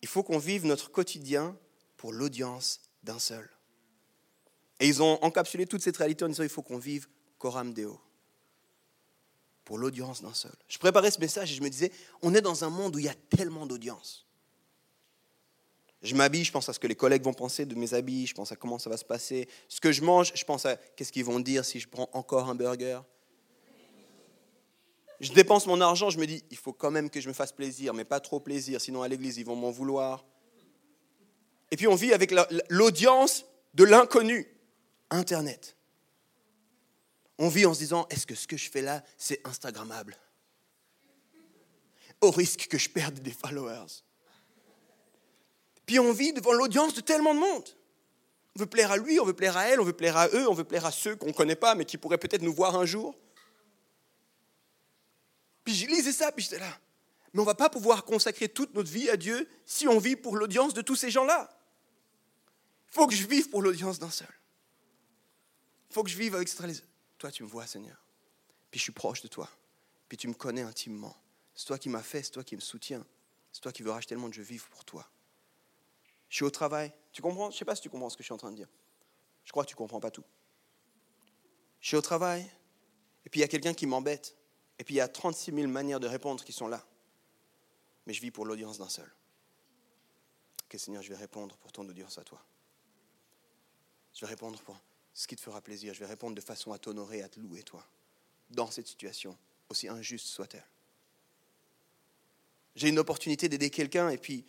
[0.00, 1.54] Il faut qu'on vive notre quotidien
[1.98, 3.46] pour l'audience d'un seul.
[4.80, 7.06] Et ils ont encapsulé toute cette réalité en disant, il faut qu'on vive
[7.38, 8.00] coram deo,
[9.66, 10.54] pour l'audience d'un seul.
[10.68, 11.92] Je préparais ce message et je me disais,
[12.22, 14.26] on est dans un monde où il y a tellement d'audience.
[16.00, 18.34] Je m'habille, je pense à ce que les collègues vont penser de mes habits, je
[18.34, 19.50] pense à comment ça va se passer.
[19.68, 22.48] Ce que je mange, je pense à qu'est-ce qu'ils vont dire si je prends encore
[22.48, 23.00] un burger
[25.20, 27.52] je dépense mon argent, je me dis, il faut quand même que je me fasse
[27.52, 30.24] plaisir, mais pas trop plaisir, sinon à l'église, ils vont m'en vouloir.
[31.70, 32.32] Et puis on vit avec
[32.68, 34.46] l'audience de l'inconnu,
[35.10, 35.76] Internet.
[37.38, 40.16] On vit en se disant, est-ce que ce que je fais là, c'est Instagrammable?
[42.20, 44.02] Au risque que je perde des followers.
[45.86, 47.68] Puis on vit devant l'audience de tellement de monde.
[48.56, 50.48] On veut plaire à lui, on veut plaire à elle, on veut plaire à eux,
[50.48, 52.76] on veut plaire à ceux qu'on ne connaît pas, mais qui pourraient peut-être nous voir
[52.76, 53.16] un jour.
[55.64, 56.78] Puis je lisais ça, puis j'étais là.
[57.32, 60.14] Mais on ne va pas pouvoir consacrer toute notre vie à Dieu si on vit
[60.14, 61.50] pour l'audience de tous ces gens-là.
[62.88, 64.32] Il faut que je vive pour l'audience d'un seul.
[65.90, 66.84] Il faut que je vive avec cette
[67.18, 67.96] Toi, tu me vois, Seigneur.
[68.70, 69.48] Puis je suis proche de toi.
[70.08, 71.16] Puis tu me connais intimement.
[71.54, 73.04] C'est toi qui m'as fait, c'est toi qui me soutiens.
[73.52, 75.08] C'est toi qui veux racheter le monde, je vive pour toi.
[76.28, 76.92] Je suis au travail.
[77.12, 77.50] Tu comprends?
[77.50, 78.68] Je ne sais pas si tu comprends ce que je suis en train de dire.
[79.44, 80.24] Je crois que tu ne comprends pas tout.
[81.80, 82.50] Je suis au travail,
[83.24, 84.36] et puis il y a quelqu'un qui m'embête.
[84.78, 86.84] Et puis il y a 36 000 manières de répondre qui sont là.
[88.06, 89.10] Mais je vis pour l'audience d'un seul.
[90.64, 92.44] Ok Seigneur, je vais répondre pour ton audience à toi.
[94.14, 94.78] Je vais répondre pour
[95.12, 95.94] ce qui te fera plaisir.
[95.94, 97.86] Je vais répondre de façon à t'honorer, à te louer, toi,
[98.50, 99.36] dans cette situation,
[99.68, 100.66] aussi injuste soit-elle.
[102.74, 104.44] J'ai une opportunité d'aider quelqu'un et puis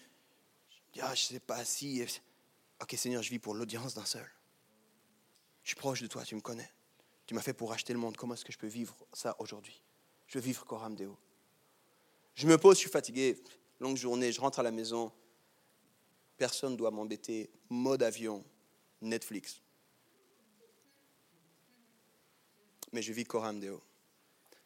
[0.96, 2.04] je ah, je sais pas si.
[2.82, 4.30] Ok Seigneur, je vis pour l'audience d'un seul.
[5.64, 6.72] Je suis proche de toi, tu me connais.
[7.26, 8.18] Tu m'as fait pour acheter le monde.
[8.18, 9.82] Comment est-ce que je peux vivre ça aujourd'hui?
[10.28, 11.18] Je veux vivre Coram Deo.
[12.36, 13.42] Je me pose, je suis fatigué,
[13.80, 15.12] longue journée, je rentre à la maison.
[16.38, 17.50] Personne ne doit m'embêter.
[17.70, 18.44] Mode avion,
[19.02, 19.62] Netflix.
[22.92, 23.82] Mais je vis Coram Deo.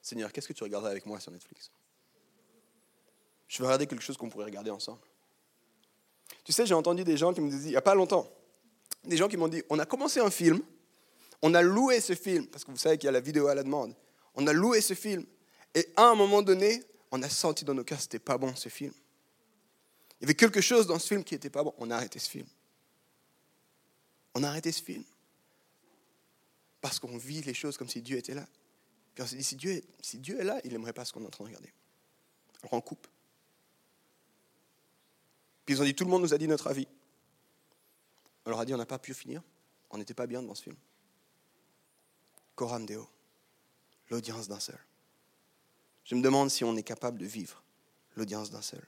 [0.01, 1.71] Seigneur, qu'est-ce que tu regarderais avec moi sur Netflix?
[3.47, 5.01] Je veux regarder quelque chose qu'on pourrait regarder ensemble.
[6.43, 8.31] Tu sais, j'ai entendu des gens qui me disaient, il n'y a pas longtemps,
[9.03, 10.61] des gens qui m'ont dit, on a commencé un film,
[11.41, 13.55] on a loué ce film, parce que vous savez qu'il y a la vidéo à
[13.55, 13.95] la demande,
[14.35, 15.25] on a loué ce film,
[15.75, 18.37] et à un moment donné, on a senti dans nos cœurs que ce n'était pas
[18.37, 18.93] bon ce film.
[20.19, 21.73] Il y avait quelque chose dans ce film qui n'était pas bon.
[21.77, 22.47] On a arrêté ce film.
[24.33, 25.03] On a arrêté ce film.
[26.81, 28.47] Parce qu'on vit les choses comme si Dieu était là.
[29.13, 29.43] Puis on s'est dit,
[30.01, 31.73] si Dieu, est, là, il n'aimerait pas ce qu'on est en train de regarder.
[32.61, 33.07] Alors on coupe.
[35.65, 36.87] Puis ils ont dit, tout le monde nous a dit notre avis.
[38.45, 39.41] On leur a dit, on n'a pas pu finir.
[39.89, 40.75] On n'était pas bien dans ce film.
[42.55, 43.07] Coram Deo,
[44.09, 44.79] l'audience d'un seul.
[46.09, 47.63] Je me demande si on est capable de vivre
[48.15, 48.81] l'audience d'un seul.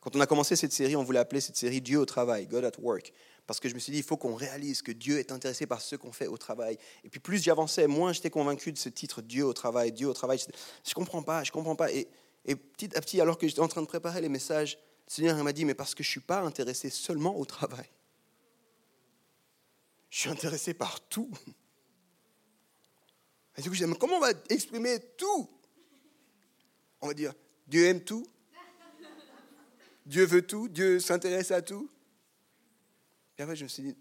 [0.00, 2.64] Quand on a commencé cette série, on voulait appeler cette série Dieu au travail, God
[2.64, 3.12] at Work.
[3.46, 5.80] Parce que je me suis dit, il faut qu'on réalise que Dieu est intéressé par
[5.80, 6.76] ce qu'on fait au travail.
[7.04, 10.12] Et puis plus j'avançais, moins j'étais convaincu de ce titre Dieu au travail, Dieu au
[10.12, 10.38] travail.
[10.38, 10.46] Je
[10.90, 11.92] ne comprends pas, je ne comprends pas.
[11.92, 12.08] Et,
[12.46, 15.40] et, petit à petit, alors que j'étais en train de préparer les messages, le Seigneur
[15.44, 17.88] m'a dit, mais parce que je ne suis pas intéressé seulement au travail.
[20.10, 21.30] Je suis intéressé par tout.
[23.56, 25.48] Et du coup, je dis, mais comment on va exprimer tout?
[27.06, 27.34] On va dire,
[27.68, 28.26] Dieu aime tout,
[30.04, 31.88] Dieu veut tout, Dieu s'intéresse à tout.
[33.38, 33.96] Et après, je me suis dit,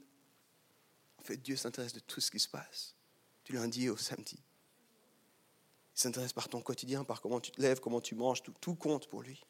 [1.19, 2.95] en fait, Dieu s'intéresse de tout ce qui se passe,
[3.45, 4.39] du lundi au samedi.
[5.95, 9.07] Il s'intéresse par ton quotidien, par comment tu te lèves, comment tu manges, tout, compte
[9.07, 9.45] pour lui.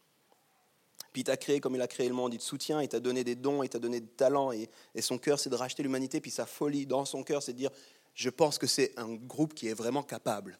[1.14, 3.00] Puis il t'a créé comme il a créé le monde, il te soutient, il t'a
[3.00, 5.82] donné des dons, il t'a donné des talents, et, et son cœur, c'est de racheter
[5.82, 7.72] l'humanité, puis sa folie dans son cœur, c'est de dire,
[8.16, 10.60] je pense que c'est un groupe qui est vraiment capable.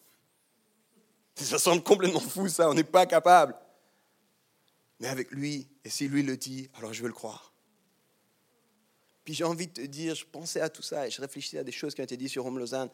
[1.44, 3.56] Ça semble complètement fou, ça, on n'est pas capable.
[5.00, 7.54] Mais avec lui, et si lui le dit, alors je veux le croire.
[9.26, 11.64] Puis j'ai envie de te dire, je pensais à tout ça et je réfléchissais à
[11.64, 12.90] des choses qui ont été dites sur Rome Lausanne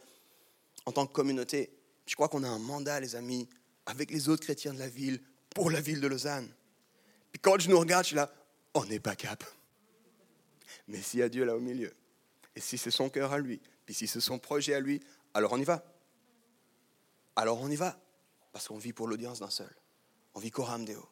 [0.85, 1.71] en tant que communauté.
[2.07, 3.47] Je crois qu'on a un mandat, les amis,
[3.85, 5.21] avec les autres chrétiens de la ville,
[5.51, 6.51] pour la ville de Lausanne.
[7.31, 8.33] Puis quand je nous regarde, je suis là,
[8.73, 9.43] on n'est pas cap.
[10.87, 11.93] Mais s'il y a Dieu là au milieu,
[12.55, 15.01] et si c'est son cœur à lui, puis si c'est son projet à lui,
[15.33, 15.83] alors on y va.
[17.35, 17.99] Alors on y va.
[18.52, 19.74] Parce qu'on vit pour l'audience d'un seul.
[20.34, 21.06] On vit Coram Deo.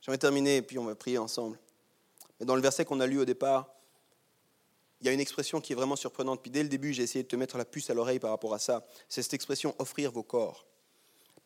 [0.00, 1.58] J'aimerais terminer et puis on va prier ensemble.
[2.40, 3.72] Mais dans le verset qu'on a lu au départ,
[5.00, 6.42] il y a une expression qui est vraiment surprenante.
[6.42, 8.54] Puis dès le début, j'ai essayé de te mettre la puce à l'oreille par rapport
[8.54, 8.84] à ça.
[9.08, 10.66] C'est cette expression offrir vos corps.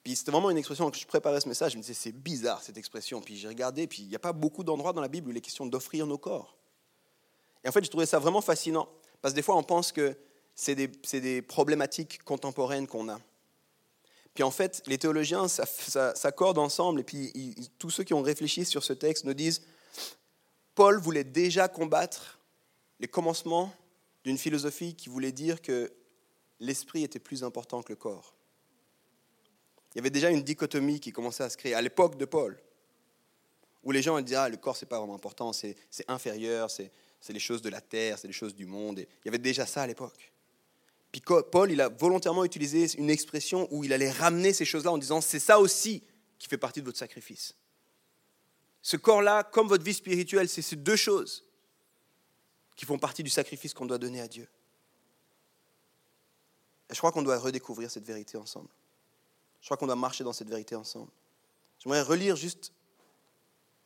[0.03, 1.73] Puis c'était vraiment une expression que je préparais ce message.
[1.73, 3.21] Je me disais, c'est bizarre cette expression.
[3.21, 5.37] Puis j'ai regardé, puis il n'y a pas beaucoup d'endroits dans la Bible où il
[5.37, 6.57] est question d'offrir nos corps.
[7.64, 8.89] Et en fait, j'ai trouvé ça vraiment fascinant.
[9.21, 10.17] Parce que des fois, on pense que
[10.57, 13.20] c'est des, problématiques contemporaines qu'on a.
[14.34, 18.82] Puis en fait, les théologiens s'accordent ensemble, et puis tous ceux qui ont réfléchi sur
[18.82, 19.62] ce texte nous disent,
[20.74, 22.40] Paul voulait déjà combattre
[23.00, 23.72] les commencements
[24.24, 25.92] d'une philosophie qui voulait dire que
[26.59, 28.34] l'esprit était plus important que le corps.
[29.94, 32.59] Il y avait déjà une dichotomie qui commençait à se créer à l'époque de Paul,
[33.82, 35.76] où les gens disaient ah, le corps c'est pas vraiment important, c'est
[36.09, 36.90] inférieur, c'est
[37.28, 38.98] les choses de la terre, c'est les choses du monde.
[38.98, 40.32] Et il y avait déjà ça à l'époque.
[41.17, 44.99] Puis Paul, il a volontairement utilisé une expression où il allait ramener ces choses-là en
[44.99, 46.03] disant, c'est ça aussi
[46.39, 47.55] qui fait partie de votre sacrifice.
[48.83, 51.43] Ce corps-là, comme votre vie spirituelle, c'est ces deux choses
[52.77, 54.47] qui font partie du sacrifice qu'on doit donner à Dieu.
[56.91, 58.69] Et je crois qu'on doit redécouvrir cette vérité ensemble.
[59.62, 61.11] Je crois qu'on doit marcher dans cette vérité ensemble.
[61.79, 62.73] J'aimerais relire juste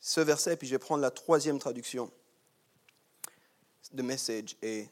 [0.00, 2.10] ce verset, puis je vais prendre la troisième traduction
[3.92, 4.88] de Message et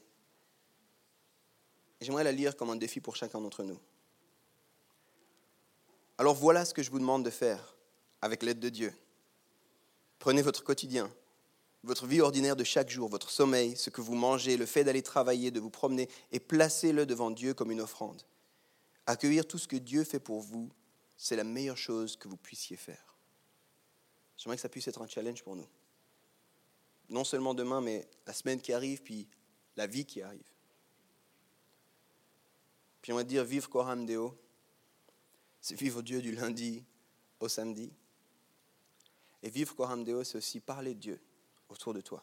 [2.01, 3.79] J'aimerais la lire comme un défi pour chacun d'entre nous.
[6.17, 7.77] Alors voilà ce que je vous demande de faire
[8.23, 8.93] avec l'aide de Dieu.
[10.19, 11.11] Prenez votre quotidien,
[11.85, 15.03] votre vie ordinaire de chaque jour, votre sommeil, ce que vous mangez, le fait d'aller
[15.03, 18.23] travailler, de vous promener, et placez-le devant Dieu comme une offrande.
[19.07, 20.71] Accueillir tout ce que Dieu fait pour vous,
[21.17, 23.17] c'est la meilleure chose que vous puissiez faire.
[24.37, 25.67] J'aimerais que ça puisse être un challenge pour nous.
[27.09, 29.29] Non seulement demain, mais la semaine qui arrive, puis
[29.77, 30.51] la vie qui arrive.
[33.15, 34.37] Va dire vivre Coram Deo,
[35.61, 36.85] c'est vivre Dieu du lundi
[37.41, 37.91] au samedi.
[39.43, 41.21] Et vivre Coram Deo, c'est aussi parler de Dieu
[41.69, 42.23] autour de toi.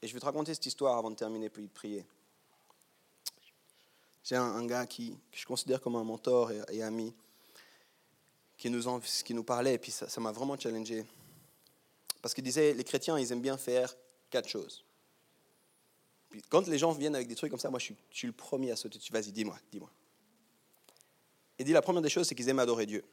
[0.00, 2.06] Et je vais te raconter cette histoire avant de terminer puis de prier.
[4.24, 7.14] J'ai un, gars qui, que je considère comme un mentor et, ami
[8.56, 11.04] qui nous, qui nous parlait, et puis ça m'a vraiment challengé.
[12.22, 13.94] Parce qu'il disait, les chrétiens, ils aiment bien faire
[14.30, 14.84] quatre choses
[16.48, 18.76] quand les gens viennent avec des trucs comme ça, moi, je suis, le premier à
[18.76, 19.12] sauter dessus.
[19.12, 19.90] Vas-y, dis-moi, dis-moi.
[21.58, 23.04] Et dit la première des choses, c'est qu'ils aiment adorer Dieu.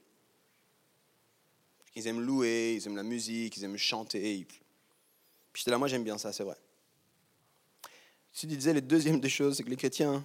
[1.95, 4.45] Ils aiment louer, ils aiment la musique, ils aiment chanter.
[4.45, 4.61] Puis
[5.53, 6.57] j'étais là, moi, j'aime bien ça, c'est vrai.
[8.31, 10.23] Tu disais, la deuxième des choses, c'est que les chrétiens,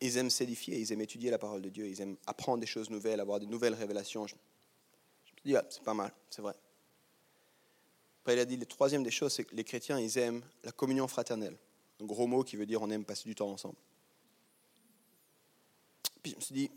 [0.00, 2.90] ils aiment s'édifier, ils aiment étudier la parole de Dieu, ils aiment apprendre des choses
[2.90, 4.26] nouvelles, avoir des nouvelles révélations.
[4.26, 4.40] Je, me
[5.44, 6.54] dis, ah, c'est pas mal, c'est vrai.
[8.26, 10.72] Après, il a dit, le troisième des choses, c'est que les chrétiens, ils aiment la
[10.72, 11.56] communion fraternelle.
[12.00, 13.76] Un gros mot qui veut dire on aime passer du temps ensemble.
[16.24, 16.68] Puis je me suis dit,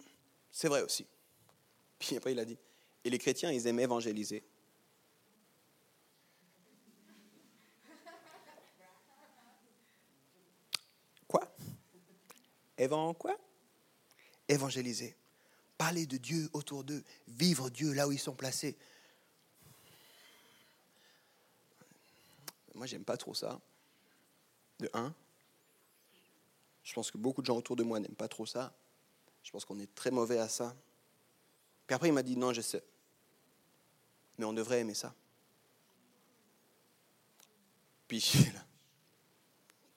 [0.52, 1.08] c'est vrai aussi.
[1.98, 2.56] Puis après, il a dit,
[3.04, 4.44] et les chrétiens, ils aiment évangéliser.
[12.78, 13.38] Évangéliser quoi?
[14.48, 15.16] Évangéliser.
[15.80, 17.04] Parler de Dieu autour d'eux.
[17.28, 18.78] Vivre Dieu là où ils sont placés.
[22.80, 23.60] Moi, j'aime pas trop ça.
[24.80, 25.14] De un.
[26.82, 28.74] Je pense que beaucoup de gens autour de moi n'aiment pas trop ça.
[29.44, 30.74] Je pense qu'on est très mauvais à ça.
[31.86, 32.82] Puis après, il m'a dit, non, je sais.
[34.38, 35.14] Mais on devrait aimer ça.
[38.08, 38.32] Puis,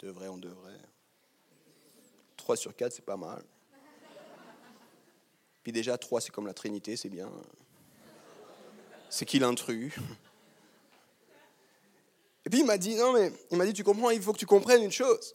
[0.00, 0.80] devrait, on devrait.
[2.36, 3.44] 3 sur 4, c'est pas mal.
[5.62, 7.30] Puis déjà, 3, c'est comme la Trinité, c'est bien.
[9.08, 9.94] C'est qui l'intrus
[12.44, 14.38] Et puis il m'a dit, non mais, il m'a dit, tu comprends, il faut que
[14.38, 15.34] tu comprennes une chose.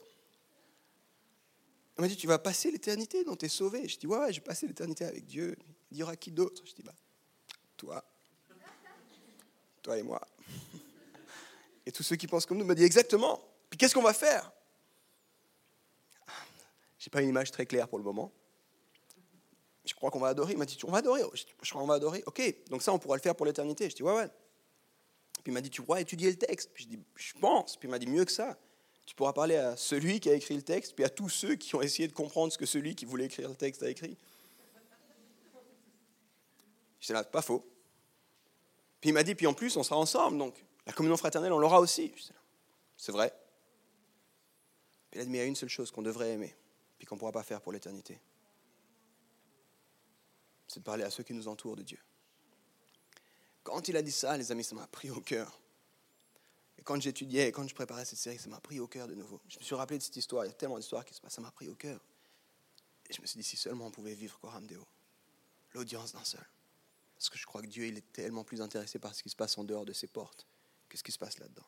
[1.96, 3.88] Il m'a dit, tu vas passer l'éternité, donc tu es sauvé.
[3.88, 5.56] Je dis, ouais, ouais, je vais passer l'éternité avec Dieu.
[5.90, 6.62] Il dira qui d'autre?
[6.64, 6.94] Je dis, bah,
[7.76, 8.04] toi.
[9.82, 10.20] Toi et moi.
[11.86, 13.42] Et tous ceux qui pensent comme nous me dit exactement.
[13.70, 14.52] Puis qu'est-ce qu'on va faire?
[16.98, 18.30] Je n'ai pas une image très claire pour le moment.
[19.84, 20.52] Je crois qu'on va adorer.
[20.52, 21.22] Il m'a dit, on va adorer.
[21.32, 22.22] Je, crois qu'on va adorer.
[22.26, 23.88] Ok, donc ça, on pourra le faire pour l'éternité.
[23.88, 24.28] Je dis, ouais, ouais.
[25.42, 26.70] Puis il m'a dit, tu pourras étudier le texte.
[26.74, 27.76] Puis je dis, je pense.
[27.76, 28.58] Puis il m'a dit, mieux que ça
[29.08, 31.74] tu pourras parler à celui qui a écrit le texte, puis à tous ceux qui
[31.74, 34.18] ont essayé de comprendre ce que celui qui voulait écrire le texte a écrit.
[37.00, 37.66] Je là, pas faux.
[39.00, 41.58] Puis il m'a dit, puis en plus, on sera ensemble, donc la communion fraternelle, on
[41.58, 42.12] l'aura aussi.
[42.98, 43.32] C'est vrai.
[45.10, 46.54] Puis il a dit, mais il y a une seule chose qu'on devrait aimer,
[46.98, 48.20] puis qu'on ne pourra pas faire pour l'éternité.
[50.66, 51.98] C'est de parler à ceux qui nous entourent de Dieu.
[53.68, 55.60] Quand il a dit ça, les amis, ça m'a pris au cœur.
[56.78, 59.40] Et quand j'étudiais, quand je préparais cette série, ça m'a pris au cœur de nouveau.
[59.48, 60.44] Je me suis rappelé de cette histoire.
[60.44, 61.34] Il y a tellement d'histoires qui se passent.
[61.34, 62.00] Ça m'a pris au cœur.
[63.10, 64.86] Et je me suis dit, si seulement on pouvait vivre Coram Deo,
[65.74, 66.46] l'audience d'un seul.
[67.16, 69.36] Parce que je crois que Dieu, il est tellement plus intéressé par ce qui se
[69.36, 70.46] passe en dehors de ses portes
[70.88, 71.66] que ce qui se passe là-dedans.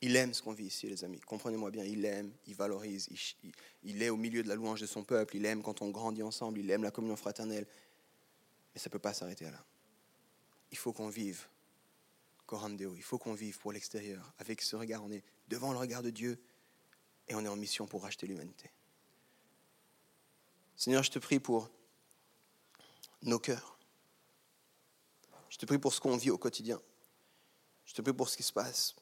[0.00, 1.20] Il aime ce qu'on vit ici, les amis.
[1.20, 3.08] Comprenez-moi bien, il aime, il valorise,
[3.42, 5.90] il, il, est au milieu de la louange de son peuple, il aime quand on
[5.90, 7.66] grandit ensemble, il aime la communion fraternelle.
[8.72, 9.62] Mais ça ne peut pas s'arrêter là.
[10.70, 11.46] Il faut qu'on vive
[12.96, 14.32] il faut qu'on vive pour l'extérieur.
[14.38, 16.40] Avec ce regard, on est devant le regard de Dieu
[17.28, 18.70] et on est en mission pour racheter l'humanité.
[20.76, 21.68] Seigneur, je te prie pour
[23.22, 23.78] nos cœurs.
[25.50, 26.80] Je te prie pour ce qu'on vit au quotidien.
[27.84, 28.94] Je te prie pour ce qui se passe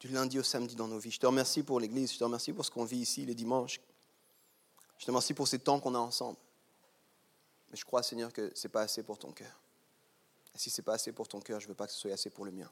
[0.00, 1.12] du lundi au samedi dans nos vies.
[1.12, 2.12] Je te remercie pour l'Église.
[2.12, 3.80] Je te remercie pour ce qu'on vit ici les dimanches.
[4.98, 6.38] Je te remercie pour ces temps qu'on a ensemble.
[7.70, 9.63] Mais je crois, Seigneur, que ce n'est pas assez pour ton cœur.
[10.54, 12.12] Si ce n'est pas assez pour ton cœur, je ne veux pas que ce soit
[12.12, 12.70] assez pour le mien.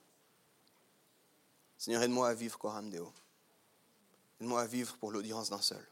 [1.77, 3.13] Seigneur, aide-moi à vivre Coram Deo.
[4.41, 5.85] Aide-moi à vivre pour l'audience d'un seul.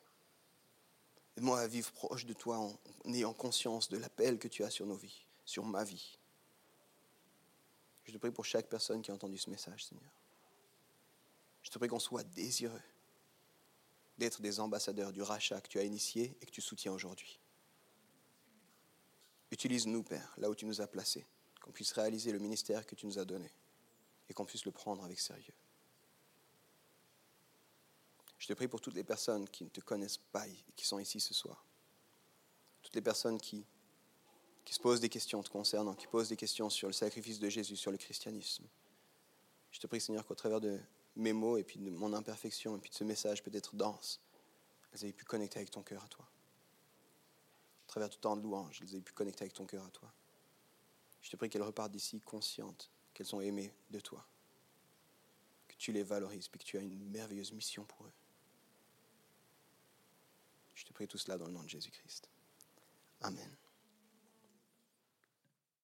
[1.37, 2.79] Aide-moi à vivre proche de toi en,
[3.13, 6.19] ayant conscience de l'appel que tu as sur nos vies, sur ma vie.
[8.05, 10.13] Je te prie pour chaque personne qui a entendu ce message, Seigneur.
[11.63, 12.83] Je te prie qu'on soit désireux
[14.17, 17.41] d'être des ambassadeurs du rachat que tu as initié et que tu soutiens aujourd'hui.
[19.51, 21.27] Utilise-nous, Père, là où tu nous as placés
[21.71, 23.49] qu'on puisse réaliser le ministère que tu nous as donné
[24.29, 25.55] et qu'on puisse le prendre avec sérieux.
[28.39, 30.99] Je te prie pour toutes les personnes qui ne te connaissent pas et qui sont
[30.99, 31.65] ici ce soir.
[32.83, 33.65] Toutes les personnes qui,
[34.65, 37.49] qui se posent des questions te concernant, qui posent des questions sur le sacrifice de
[37.49, 38.67] Jésus, sur le christianisme.
[39.71, 40.81] Je te prie, Seigneur, qu'au travers de
[41.15, 44.21] mes mots et puis de mon imperfection et puis de ce message peut-être dense,
[44.93, 46.29] elles aient pu connecter avec ton cœur à toi.
[47.85, 50.13] À travers tout temps de louange, elles aient pu connecter avec ton cœur à toi.
[51.23, 54.27] Je te prie qu'elles repartent d'ici conscientes qu'elles sont aimées de toi,
[55.69, 58.13] que tu les valorises, puis que tu as une merveilleuse mission pour eux.
[60.75, 62.29] Je te prie tout cela dans le nom de Jésus-Christ.
[63.21, 63.60] Amen.